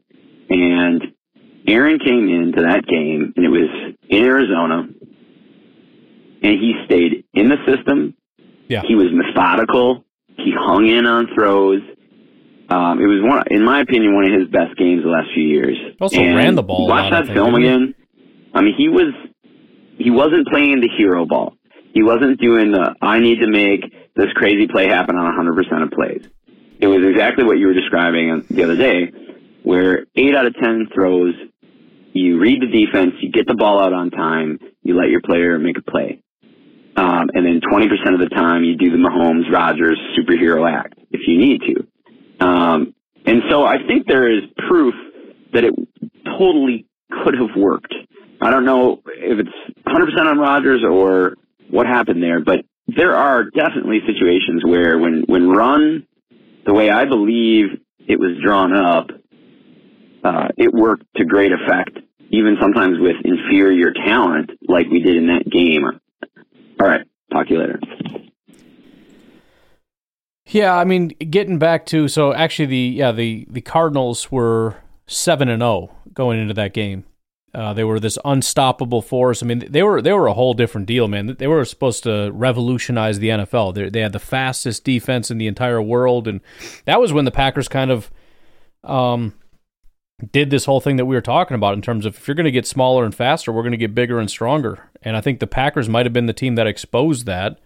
[0.49, 1.01] And
[1.67, 4.87] Aaron came into that game, and it was in Arizona
[6.45, 8.15] and he stayed in the system.
[8.67, 8.81] Yeah.
[8.87, 10.05] He was methodical.
[10.37, 11.81] He hung in on throws.
[12.69, 15.43] Um, it was one, in my opinion, one of his best games the last few
[15.43, 15.77] years.
[15.99, 16.87] Also and ran the ball.
[16.87, 17.93] Watch that film again.
[18.53, 19.13] I mean, he was
[19.97, 21.53] he wasn't playing the hero ball.
[21.93, 23.81] He wasn't doing the I need to make
[24.15, 26.27] this crazy play happen on 100% of plays.
[26.79, 29.11] It was exactly what you were describing the other day,
[29.63, 31.35] where eight out of ten throws,
[32.13, 35.57] you read the defense, you get the ball out on time, you let your player
[35.59, 36.21] make a play.
[36.97, 41.27] Um, and then 20% of the time you do the Mahomes Rodgers superhero act if
[41.27, 42.45] you need to.
[42.45, 44.93] Um, and so I think there is proof
[45.53, 45.73] that it
[46.37, 46.85] totally
[47.23, 47.93] could have worked.
[48.41, 51.35] I don't know if it's 100% on Rodgers or
[51.69, 56.05] what happened there, but there are definitely situations where when, when run
[56.65, 57.65] the way I believe
[58.07, 59.07] it was drawn up,
[60.23, 61.97] uh, it worked to great effect,
[62.29, 65.83] even sometimes with inferior talent like we did in that game.
[66.79, 67.05] All right.
[67.31, 67.79] Talk to you later.
[70.47, 75.49] Yeah, I mean, getting back to so actually the yeah the the Cardinals were seven
[75.49, 77.05] and zero going into that game.
[77.53, 79.41] Uh, they were this unstoppable force.
[79.41, 81.35] I mean, they were they were a whole different deal, man.
[81.39, 83.73] They were supposed to revolutionize the NFL.
[83.73, 86.41] They, they had the fastest defense in the entire world, and
[86.83, 88.11] that was when the Packers kind of
[88.83, 89.33] um,
[90.31, 92.45] did this whole thing that we were talking about in terms of if you're going
[92.45, 94.89] to get smaller and faster, we're going to get bigger and stronger.
[95.01, 97.59] And I think the Packers might have been the team that exposed that.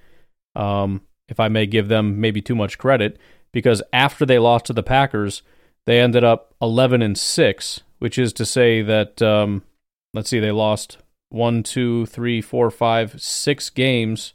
[0.55, 3.19] Um, if I may give them maybe too much credit,
[3.51, 5.43] because after they lost to the Packers,
[5.85, 9.63] they ended up 11 and six, which is to say that um,
[10.15, 10.97] let's see, they lost
[11.29, 14.33] one, two, three, four, five, six games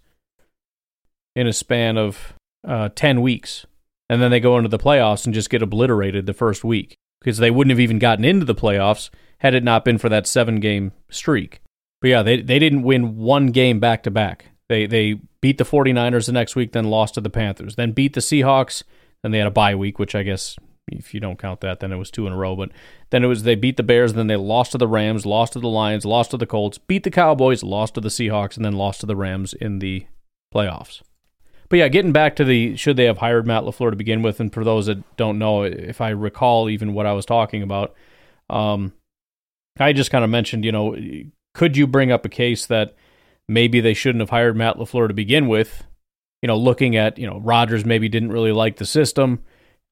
[1.35, 2.35] in a span of
[2.67, 3.67] uh, 10 weeks.
[4.09, 7.39] And then they go into the playoffs and just get obliterated the first week because
[7.39, 9.09] they wouldn't have even gotten into the playoffs
[9.39, 11.63] had it not been for that seven game streak.
[12.03, 14.51] But yeah, they, they didn't win one game back to back.
[14.69, 18.13] They, they beat the 49ers the next week, then lost to the Panthers, then beat
[18.13, 18.83] the Seahawks.
[19.23, 20.57] Then they had a bye week, which I guess
[20.89, 22.55] if you don't count that, then it was two in a row.
[22.55, 22.73] But
[23.09, 25.61] then it was they beat the Bears, then they lost to the Rams, lost to
[25.61, 28.75] the Lions, lost to the Colts, beat the Cowboys, lost to the Seahawks, and then
[28.75, 30.07] lost to the Rams in the
[30.55, 31.01] playoffs.
[31.69, 34.41] But yeah, getting back to the should they have hired Matt LaFleur to begin with,
[34.41, 37.95] and for those that don't know, if I recall even what I was talking about,
[38.51, 38.93] um,
[39.79, 40.97] I just kind of mentioned, you know,
[41.55, 42.95] could you bring up a case that
[43.49, 45.85] maybe they shouldn't have hired Matt LaFleur to begin with?
[46.43, 49.41] You know, looking at, you know, Rodgers maybe didn't really like the system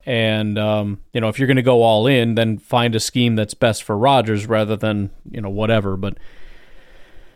[0.04, 3.36] and um, you know, if you're going to go all in, then find a scheme
[3.36, 5.96] that's best for Rodgers rather than you know whatever.
[5.96, 6.18] But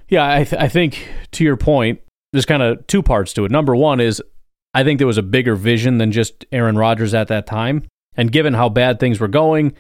[0.09, 2.01] yeah, I, th- I think to your point,
[2.33, 3.51] there's kind of two parts to it.
[3.51, 4.23] Number one is
[4.75, 7.85] I think there was a bigger vision than just Aaron Rodgers at that time,
[8.17, 9.75] and given how bad things were going,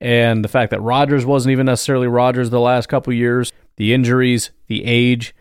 [0.00, 4.50] and the fact that Rodgers wasn't even necessarily Rodgers the last couple years, the injuries,
[4.66, 5.34] the age.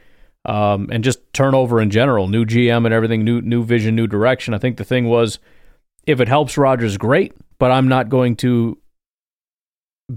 [0.43, 4.55] Um, and just turnover in general, new GM and everything, new new vision, new direction.
[4.55, 5.37] I think the thing was
[6.07, 8.79] if it helps Rodgers, great, but I'm not going to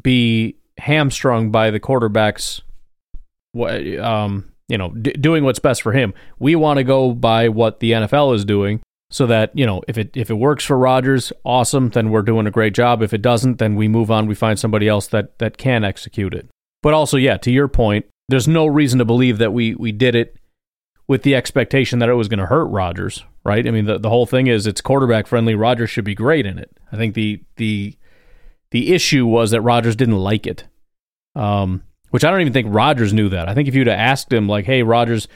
[0.03, 2.63] be hamstrung by the quarterback's,
[4.01, 6.15] um, you know, d- doing what's best for him.
[6.39, 9.99] We want to go by what the NFL is doing, so that you know, if
[9.99, 13.03] it if it works for Rodgers, awesome, then we're doing a great job.
[13.03, 14.27] If it doesn't, then we move on.
[14.27, 16.49] We find somebody else that that can execute it.
[16.83, 20.15] But also, yeah, to your point, there's no reason to believe that we we did
[20.15, 20.37] it
[21.07, 23.67] with the expectation that it was going to hurt Rodgers, right?
[23.67, 25.55] I mean, the, the whole thing is it's quarterback friendly.
[25.55, 26.71] Rodgers should be great in it.
[26.91, 27.97] I think the the
[28.71, 30.65] the issue was that Rodgers didn't like it.
[31.37, 31.83] Um,
[32.15, 33.49] which I don't even think Rodgers knew that.
[33.49, 35.27] I think if you'd have asked him, like, "Hey, Rodgers,"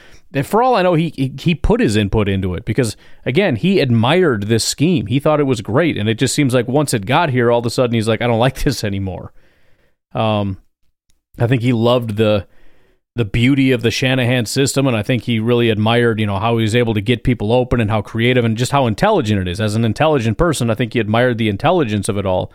[0.43, 3.81] for all I know, he, he he put his input into it because again, he
[3.81, 5.07] admired this scheme.
[5.07, 7.59] He thought it was great, and it just seems like once it got here, all
[7.59, 9.33] of a sudden he's like, "I don't like this anymore."
[10.13, 10.57] Um,
[11.37, 12.47] I think he loved the
[13.13, 16.55] the beauty of the Shanahan system, and I think he really admired, you know, how
[16.55, 19.51] he was able to get people open and how creative and just how intelligent it
[19.51, 19.59] is.
[19.59, 22.53] As an intelligent person, I think he admired the intelligence of it all.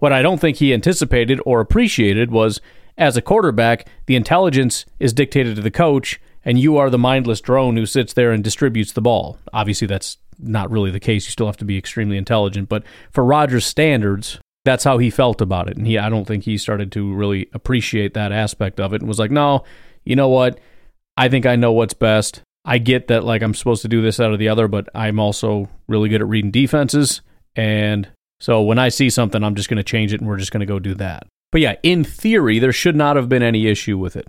[0.00, 2.60] What I don't think he anticipated or appreciated was,
[2.98, 7.40] as a quarterback, the intelligence is dictated to the coach, and you are the mindless
[7.40, 9.38] drone who sits there and distributes the ball.
[9.52, 11.26] Obviously, that's not really the case.
[11.26, 15.40] You still have to be extremely intelligent, but for Rodgers' standards, that's how he felt
[15.40, 15.76] about it.
[15.76, 19.08] And he, I don't think he started to really appreciate that aspect of it and
[19.08, 19.64] was like, no,
[20.04, 20.60] you know what?
[21.16, 22.42] I think I know what's best.
[22.64, 25.18] I get that like I'm supposed to do this out of the other, but I'm
[25.18, 27.20] also really good at reading defenses.
[27.56, 28.08] And
[28.40, 30.60] so when I see something, I'm just going to change it and we're just going
[30.60, 31.26] to go do that.
[31.52, 34.26] But yeah, in theory, there should not have been any issue with it.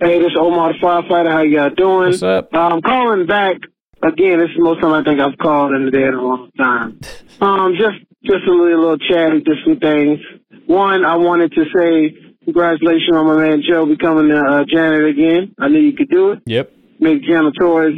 [0.00, 1.30] Hey, this is Omar the firefighter.
[1.30, 2.08] How y'all doing?
[2.08, 2.48] What's up?
[2.54, 3.56] I'm um, calling back
[4.02, 4.38] again.
[4.38, 6.50] This is the most time I think I've called in the day in a long
[6.56, 7.00] time.
[7.40, 10.20] Um, just just a little, little chatty, just some things.
[10.66, 12.14] One, I wanted to say
[12.44, 15.54] Congratulations on my man Joe becoming a uh, janitor again.
[15.60, 16.42] I knew you could do it.
[16.46, 16.72] Yep.
[16.98, 17.94] Make janitors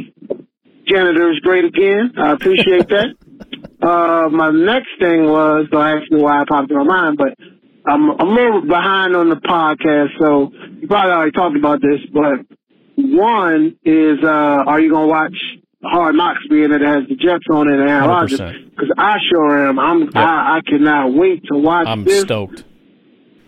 [0.87, 2.11] janitors great again.
[2.17, 3.07] I appreciate that.
[3.81, 7.17] Uh, my next thing was, so I asked you why I popped in my mind,
[7.17, 7.35] but
[7.87, 12.45] I'm, a little behind on the podcast, so you probably already talked about this, but
[12.97, 15.35] one is, uh, are you going to watch
[15.83, 18.39] Hard Knocks being that it has the Jets on it and Aaron Rodgers?
[18.39, 19.79] Because I sure am.
[19.79, 20.15] I'm, yep.
[20.15, 22.21] I, I cannot wait to watch I'm this.
[22.21, 22.63] I'm stoked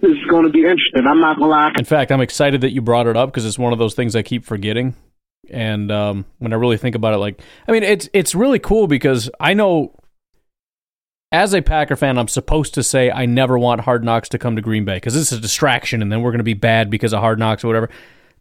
[0.01, 1.05] this is going to be interesting.
[1.07, 1.71] I'm not going to lie.
[1.77, 4.15] In fact, I'm excited that you brought it up because it's one of those things
[4.15, 4.95] I keep forgetting.
[5.49, 8.87] And um, when I really think about it, like, I mean, it's it's really cool
[8.87, 9.93] because I know
[11.31, 14.55] as a Packer fan, I'm supposed to say I never want Hard Knocks to come
[14.55, 16.89] to Green Bay because this is a distraction, and then we're going to be bad
[16.89, 17.89] because of Hard Knocks or whatever.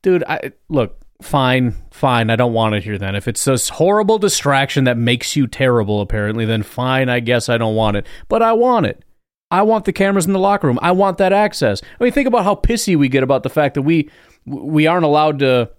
[0.03, 2.31] Dude, I look fine, fine.
[2.31, 2.99] I don't want it here.
[2.99, 7.09] Then, if it's this horrible distraction that makes you terrible, apparently, then fine.
[7.09, 9.05] I guess I don't want it, but I want it.
[9.51, 10.79] I want the cameras in the locker room.
[10.83, 11.83] I want that access.
[12.01, 14.11] I mean, think about how pissy we get about the fact that we
[14.45, 15.71] we aren't allowed to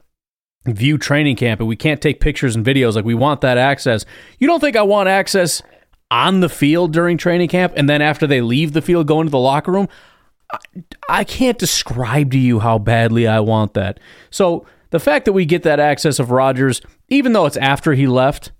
[0.65, 2.95] view training camp and we can't take pictures and videos.
[2.95, 4.05] Like we want that access.
[4.39, 5.61] You don't think I want access
[6.09, 9.31] on the field during training camp and then after they leave the field, go into
[9.31, 9.87] the locker room?
[11.09, 13.99] I, can't describe to you how badly I want that.
[14.29, 18.07] So the fact that we get that access of Rodgers, even though it's after he
[18.07, 18.51] left,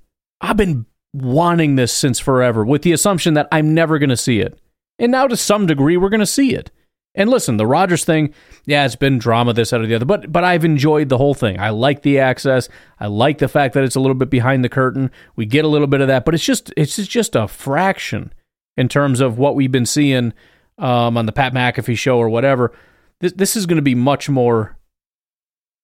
[0.41, 4.41] I've been wanting this since forever with the assumption that I'm never going to see
[4.41, 4.59] it.
[4.99, 6.71] And now to some degree, we're going to see it.
[7.17, 8.33] And listen, the Rodgers thing,
[8.65, 11.33] yeah, it's been drama this out of the other, but but I've enjoyed the whole
[11.33, 11.59] thing.
[11.59, 12.69] I like the access.
[12.99, 15.09] I like the fact that it's a little bit behind the curtain.
[15.35, 18.31] We get a little bit of that, but it's just it's just a fraction
[18.77, 20.31] in terms of what we've been seeing
[20.77, 22.71] um, on the Pat McAfee show or whatever.
[23.19, 24.77] This this is going to be much more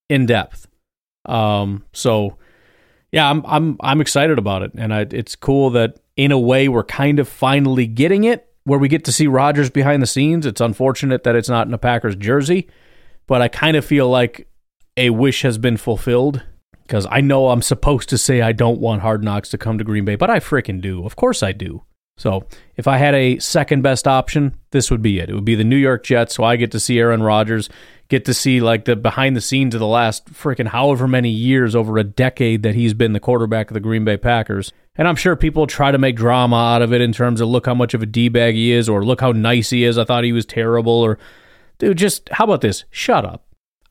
[0.09, 0.67] in depth.
[1.25, 2.37] Um, so
[3.11, 6.67] yeah, I'm I'm I'm excited about it, and I, it's cool that in a way
[6.67, 10.45] we're kind of finally getting it where we get to see Rodgers behind the scenes.
[10.45, 12.67] It's unfortunate that it's not in a Packers jersey,
[13.27, 14.47] but I kind of feel like
[14.95, 16.43] a wish has been fulfilled
[16.83, 19.83] because I know I'm supposed to say I don't want Hard Knocks to come to
[19.83, 21.05] Green Bay, but I freaking do.
[21.05, 21.83] Of course I do.
[22.17, 22.45] So
[22.77, 25.29] if I had a second best option, this would be it.
[25.29, 27.69] It would be the New York Jets, so I get to see Aaron Rodgers,
[28.07, 31.75] get to see like the behind the scenes of the last freaking however many years,
[31.75, 34.71] over a decade that he's been the quarterback of the Green Bay Packers.
[34.95, 37.65] And I'm sure people try to make drama out of it in terms of look
[37.65, 39.97] how much of a D bag he is, or look how nice he is.
[39.97, 41.17] I thought he was terrible, or
[41.79, 42.85] dude, just how about this?
[42.91, 43.45] Shut up.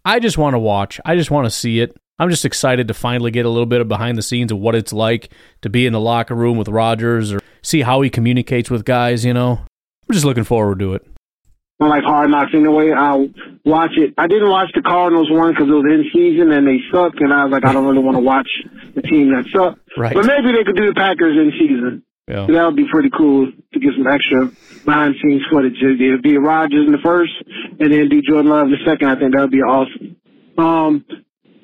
[0.04, 1.00] I just want to watch.
[1.04, 1.96] I just want to see it.
[2.18, 4.74] I'm just excited to finally get a little bit of behind the scenes of what
[4.74, 5.30] it's like
[5.62, 9.24] to be in the locker room with Rodgers or see how he communicates with guys,
[9.24, 9.60] you know.
[10.08, 11.06] I'm just looking forward to it.
[11.80, 12.92] I like Hard Knocks anyway.
[12.92, 13.28] I'll
[13.64, 14.14] watch it.
[14.16, 17.32] I didn't watch the Cardinals one because it was in season and they sucked, and
[17.32, 18.48] I was like, I don't really want to watch
[18.94, 19.80] the team that sucked.
[19.96, 20.14] Right.
[20.14, 22.04] But maybe they could do the Packers in season.
[22.28, 22.46] Yeah.
[22.46, 24.46] That would be pretty cool to get some extra
[24.84, 25.74] behind scenes footage.
[25.82, 27.32] It'd be Rodgers in the first,
[27.80, 29.08] and then do Jordan Love in the second.
[29.08, 30.16] I think that would be awesome.
[30.56, 31.04] Um,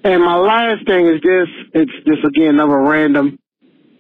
[0.09, 1.49] and my last thing is this.
[1.75, 3.39] It's just again another random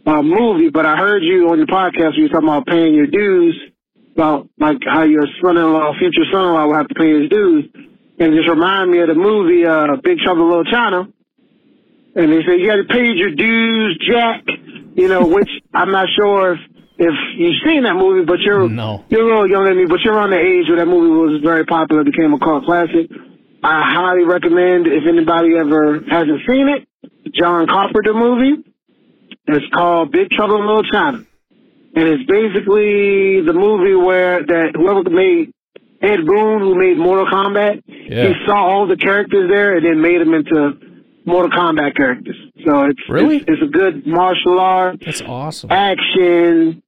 [0.07, 2.95] uh, movie, but I heard you on the podcast when you were talking about paying
[2.95, 3.61] your dues
[4.15, 7.69] about like how your son-in-law, future son-in-law, will have to pay his dues,
[8.19, 11.09] and it just remind me of the movie uh, Big Trouble in Little China.
[12.17, 14.45] And they say you got to pay your dues, Jack.
[14.95, 16.61] You know, which I'm not sure if
[16.99, 19.05] if you've seen that movie, but you're no.
[19.11, 21.43] you're a little younger than me, but you're on the age where that movie was
[21.45, 23.13] very popular, became a cult classic.
[23.63, 26.89] I highly recommend if anybody ever hasn't seen it,
[27.35, 28.63] John Carpenter movie.
[29.47, 31.25] It's called Big Trouble in Little China
[31.95, 35.53] and it's basically the movie where that whoever made
[36.03, 38.29] Ed Boon, who made Mortal Kombat, Yeah.
[38.29, 40.77] he saw all the characters there and then made them into
[41.25, 42.37] Mortal Kombat characters.
[42.65, 43.39] So it's Really?
[43.39, 45.73] it's, it's a good martial art, That's awesome.
[45.73, 46.83] action,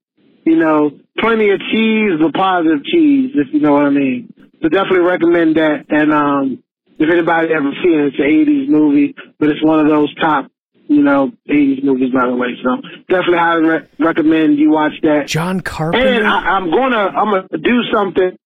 [0.44, 4.32] you know, plenty of cheese, but positive cheese, if you know what I mean.
[4.62, 5.86] So definitely recommend that.
[5.88, 6.62] And um,
[6.98, 10.50] if anybody ever seen it, it's an '80s movie, but it's one of those top
[10.90, 12.48] you know, 80s movies, by the way.
[12.64, 15.28] So definitely highly re- recommend you watch that.
[15.28, 16.04] John Carpenter.
[16.04, 18.36] And I, I'm gonna, I'm gonna do something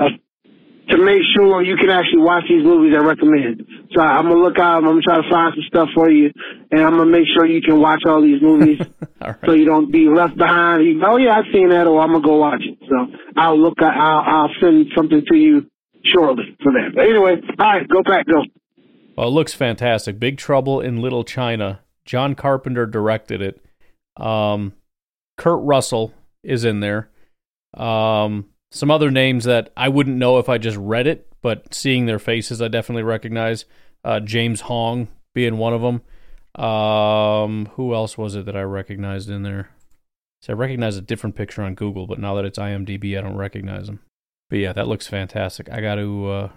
[0.00, 0.08] uh,
[0.88, 3.64] to make sure you can actually watch these movies I recommend.
[3.94, 4.78] So I'm gonna look out.
[4.78, 6.30] I'm gonna try to find some stuff for you,
[6.70, 8.80] and I'm gonna make sure you can watch all these movies,
[9.22, 9.36] All right.
[9.46, 10.84] so you don't be left behind.
[10.84, 12.78] You, oh yeah, I've seen that, or I'm gonna go watch it.
[12.88, 13.80] So I'll look.
[13.80, 15.66] I'll, I'll send something to you
[16.04, 16.92] shortly for that.
[16.94, 18.42] But anyway, all right, go back, go.
[19.16, 20.18] Well, it looks fantastic.
[20.20, 21.80] Big Trouble in Little China.
[22.04, 23.60] John Carpenter directed it.
[24.16, 24.74] Um,
[25.36, 26.12] Kurt Russell
[26.42, 27.10] is in there.
[27.74, 32.06] Um, some other names that I wouldn't know if I just read it, but seeing
[32.06, 33.64] their faces, I definitely recognize.
[34.04, 36.02] Uh, James Hong being one of them.
[36.64, 39.70] Um, who else was it that I recognized in there?
[40.42, 43.36] So I recognize a different picture on Google, but now that it's IMDb, I don't
[43.36, 44.00] recognize them.
[44.50, 45.70] But yeah, that looks fantastic.
[45.70, 46.50] I got to uh,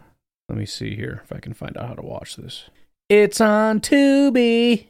[0.50, 2.70] let me see here if I can find out how to watch this.
[3.10, 4.88] It's on Tubi.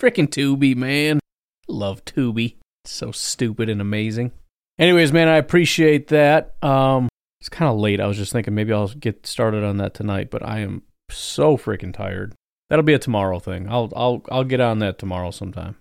[0.00, 1.20] Freaking Tubi, man.
[1.68, 2.56] Love Tubi.
[2.84, 4.32] It's so stupid and amazing.
[4.78, 6.56] Anyways, man, I appreciate that.
[6.62, 7.08] Um,
[7.42, 8.00] it's kind of late.
[8.00, 11.56] I was just thinking maybe I'll get started on that tonight, but I am so
[11.56, 12.36] freaking tired.
[12.70, 13.68] That'll be a tomorrow thing.
[13.68, 15.74] I'll I'll I'll get on that tomorrow sometime.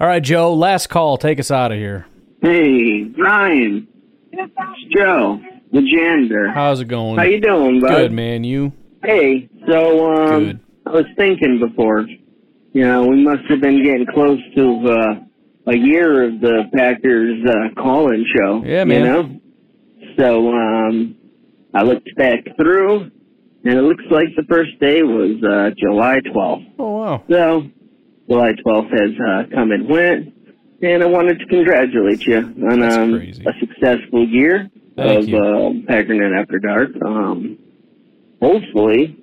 [0.00, 0.54] All right, Joe.
[0.54, 1.18] Last call.
[1.18, 2.06] Take us out of here.
[2.40, 3.86] Hey, Ryan.
[4.32, 5.42] It's Joe,
[5.72, 6.50] the janitor.
[6.50, 7.18] How's it going?
[7.18, 7.88] How you doing, bud?
[7.90, 8.42] Good, man.
[8.42, 8.72] You?
[9.02, 10.60] Hey, so um, Good.
[10.86, 12.06] I was thinking before,
[12.72, 17.44] you know, we must have been getting close to uh, a year of the Packers
[17.46, 18.62] uh, call-in show.
[18.64, 19.00] Yeah, man.
[19.00, 19.40] You know,
[20.16, 21.16] so um,
[21.72, 23.10] I looked back through,
[23.64, 26.74] and it looks like the first day was uh, July 12th.
[26.78, 27.24] Oh wow.
[27.28, 27.66] So
[28.28, 30.34] July 12th has uh, come and went,
[30.82, 35.38] and I wanted to congratulate you on um, a successful year Thank of you.
[35.38, 36.90] uh, Packernet After Dark.
[37.04, 37.58] Um,
[38.40, 39.18] hopefully,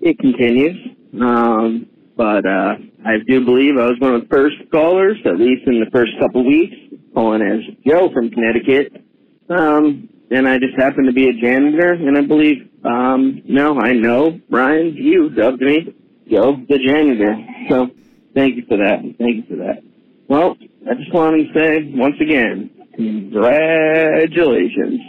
[0.00, 0.76] it continues.
[1.20, 1.86] Um,
[2.16, 5.80] but uh, I do believe I was one of the first callers, at least in
[5.80, 6.74] the first couple weeks,
[7.14, 9.04] calling as Joe from Connecticut.
[9.48, 13.92] Um, and I just happened to be a janitor, and I believe, um, no, I
[13.92, 15.94] know, Brian, you dubbed me,
[16.28, 17.36] Joe, the janitor.
[17.68, 17.90] So,
[18.34, 19.02] thank you for that.
[19.18, 19.82] Thank you for that.
[20.28, 20.56] Well,
[20.90, 25.00] I just wanted to say, once again, congratulations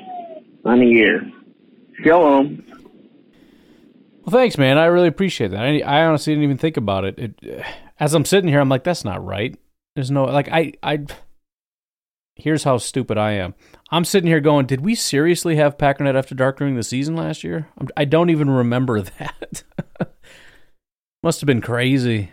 [0.65, 1.31] on the year.
[2.03, 2.63] Shalom.
[4.23, 4.77] Well, thanks, man.
[4.77, 5.61] I really appreciate that.
[5.61, 7.17] I, I honestly didn't even think about it.
[7.17, 7.63] it.
[7.99, 9.57] As I'm sitting here, I'm like, that's not right.
[9.95, 10.99] There's no like I I.
[12.37, 13.55] Here's how stupid I am.
[13.91, 17.43] I'm sitting here going, did we seriously have Packernet After Dark during the season last
[17.43, 17.69] year?
[17.95, 19.63] I don't even remember that.
[21.23, 22.31] Must have been crazy.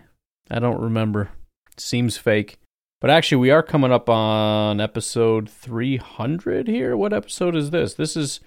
[0.51, 1.31] I don't remember.
[1.79, 2.59] Seems fake.
[3.01, 6.97] But actually, we are coming up on episode 300 here.
[6.97, 7.95] What episode is this?
[7.95, 8.41] This is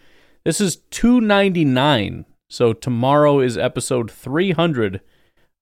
[0.43, 2.26] this is 299.
[2.49, 5.01] So tomorrow is episode 300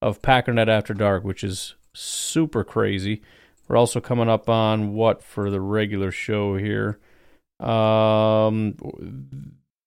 [0.01, 3.21] of Packernet After Dark, which is super crazy.
[3.67, 6.99] We're also coming up on what for the regular show here.
[7.59, 8.75] Um,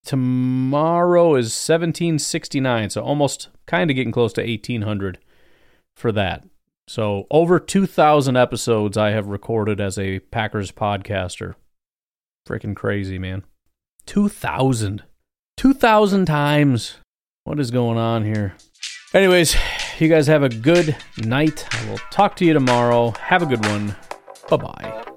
[0.03, 5.19] tomorrow is 1769, so almost kind of getting close to 1800
[5.95, 6.43] for that.
[6.87, 11.53] So over 2,000 episodes I have recorded as a Packers podcaster.
[12.47, 13.43] Freaking crazy, man.
[14.07, 15.03] 2,000.
[15.57, 16.97] 2,000 times.
[17.43, 18.55] What is going on here?
[19.13, 19.55] Anyways,
[20.01, 21.65] you guys have a good night.
[21.71, 23.11] I will talk to you tomorrow.
[23.19, 23.95] Have a good one.
[24.49, 25.08] Bye bye.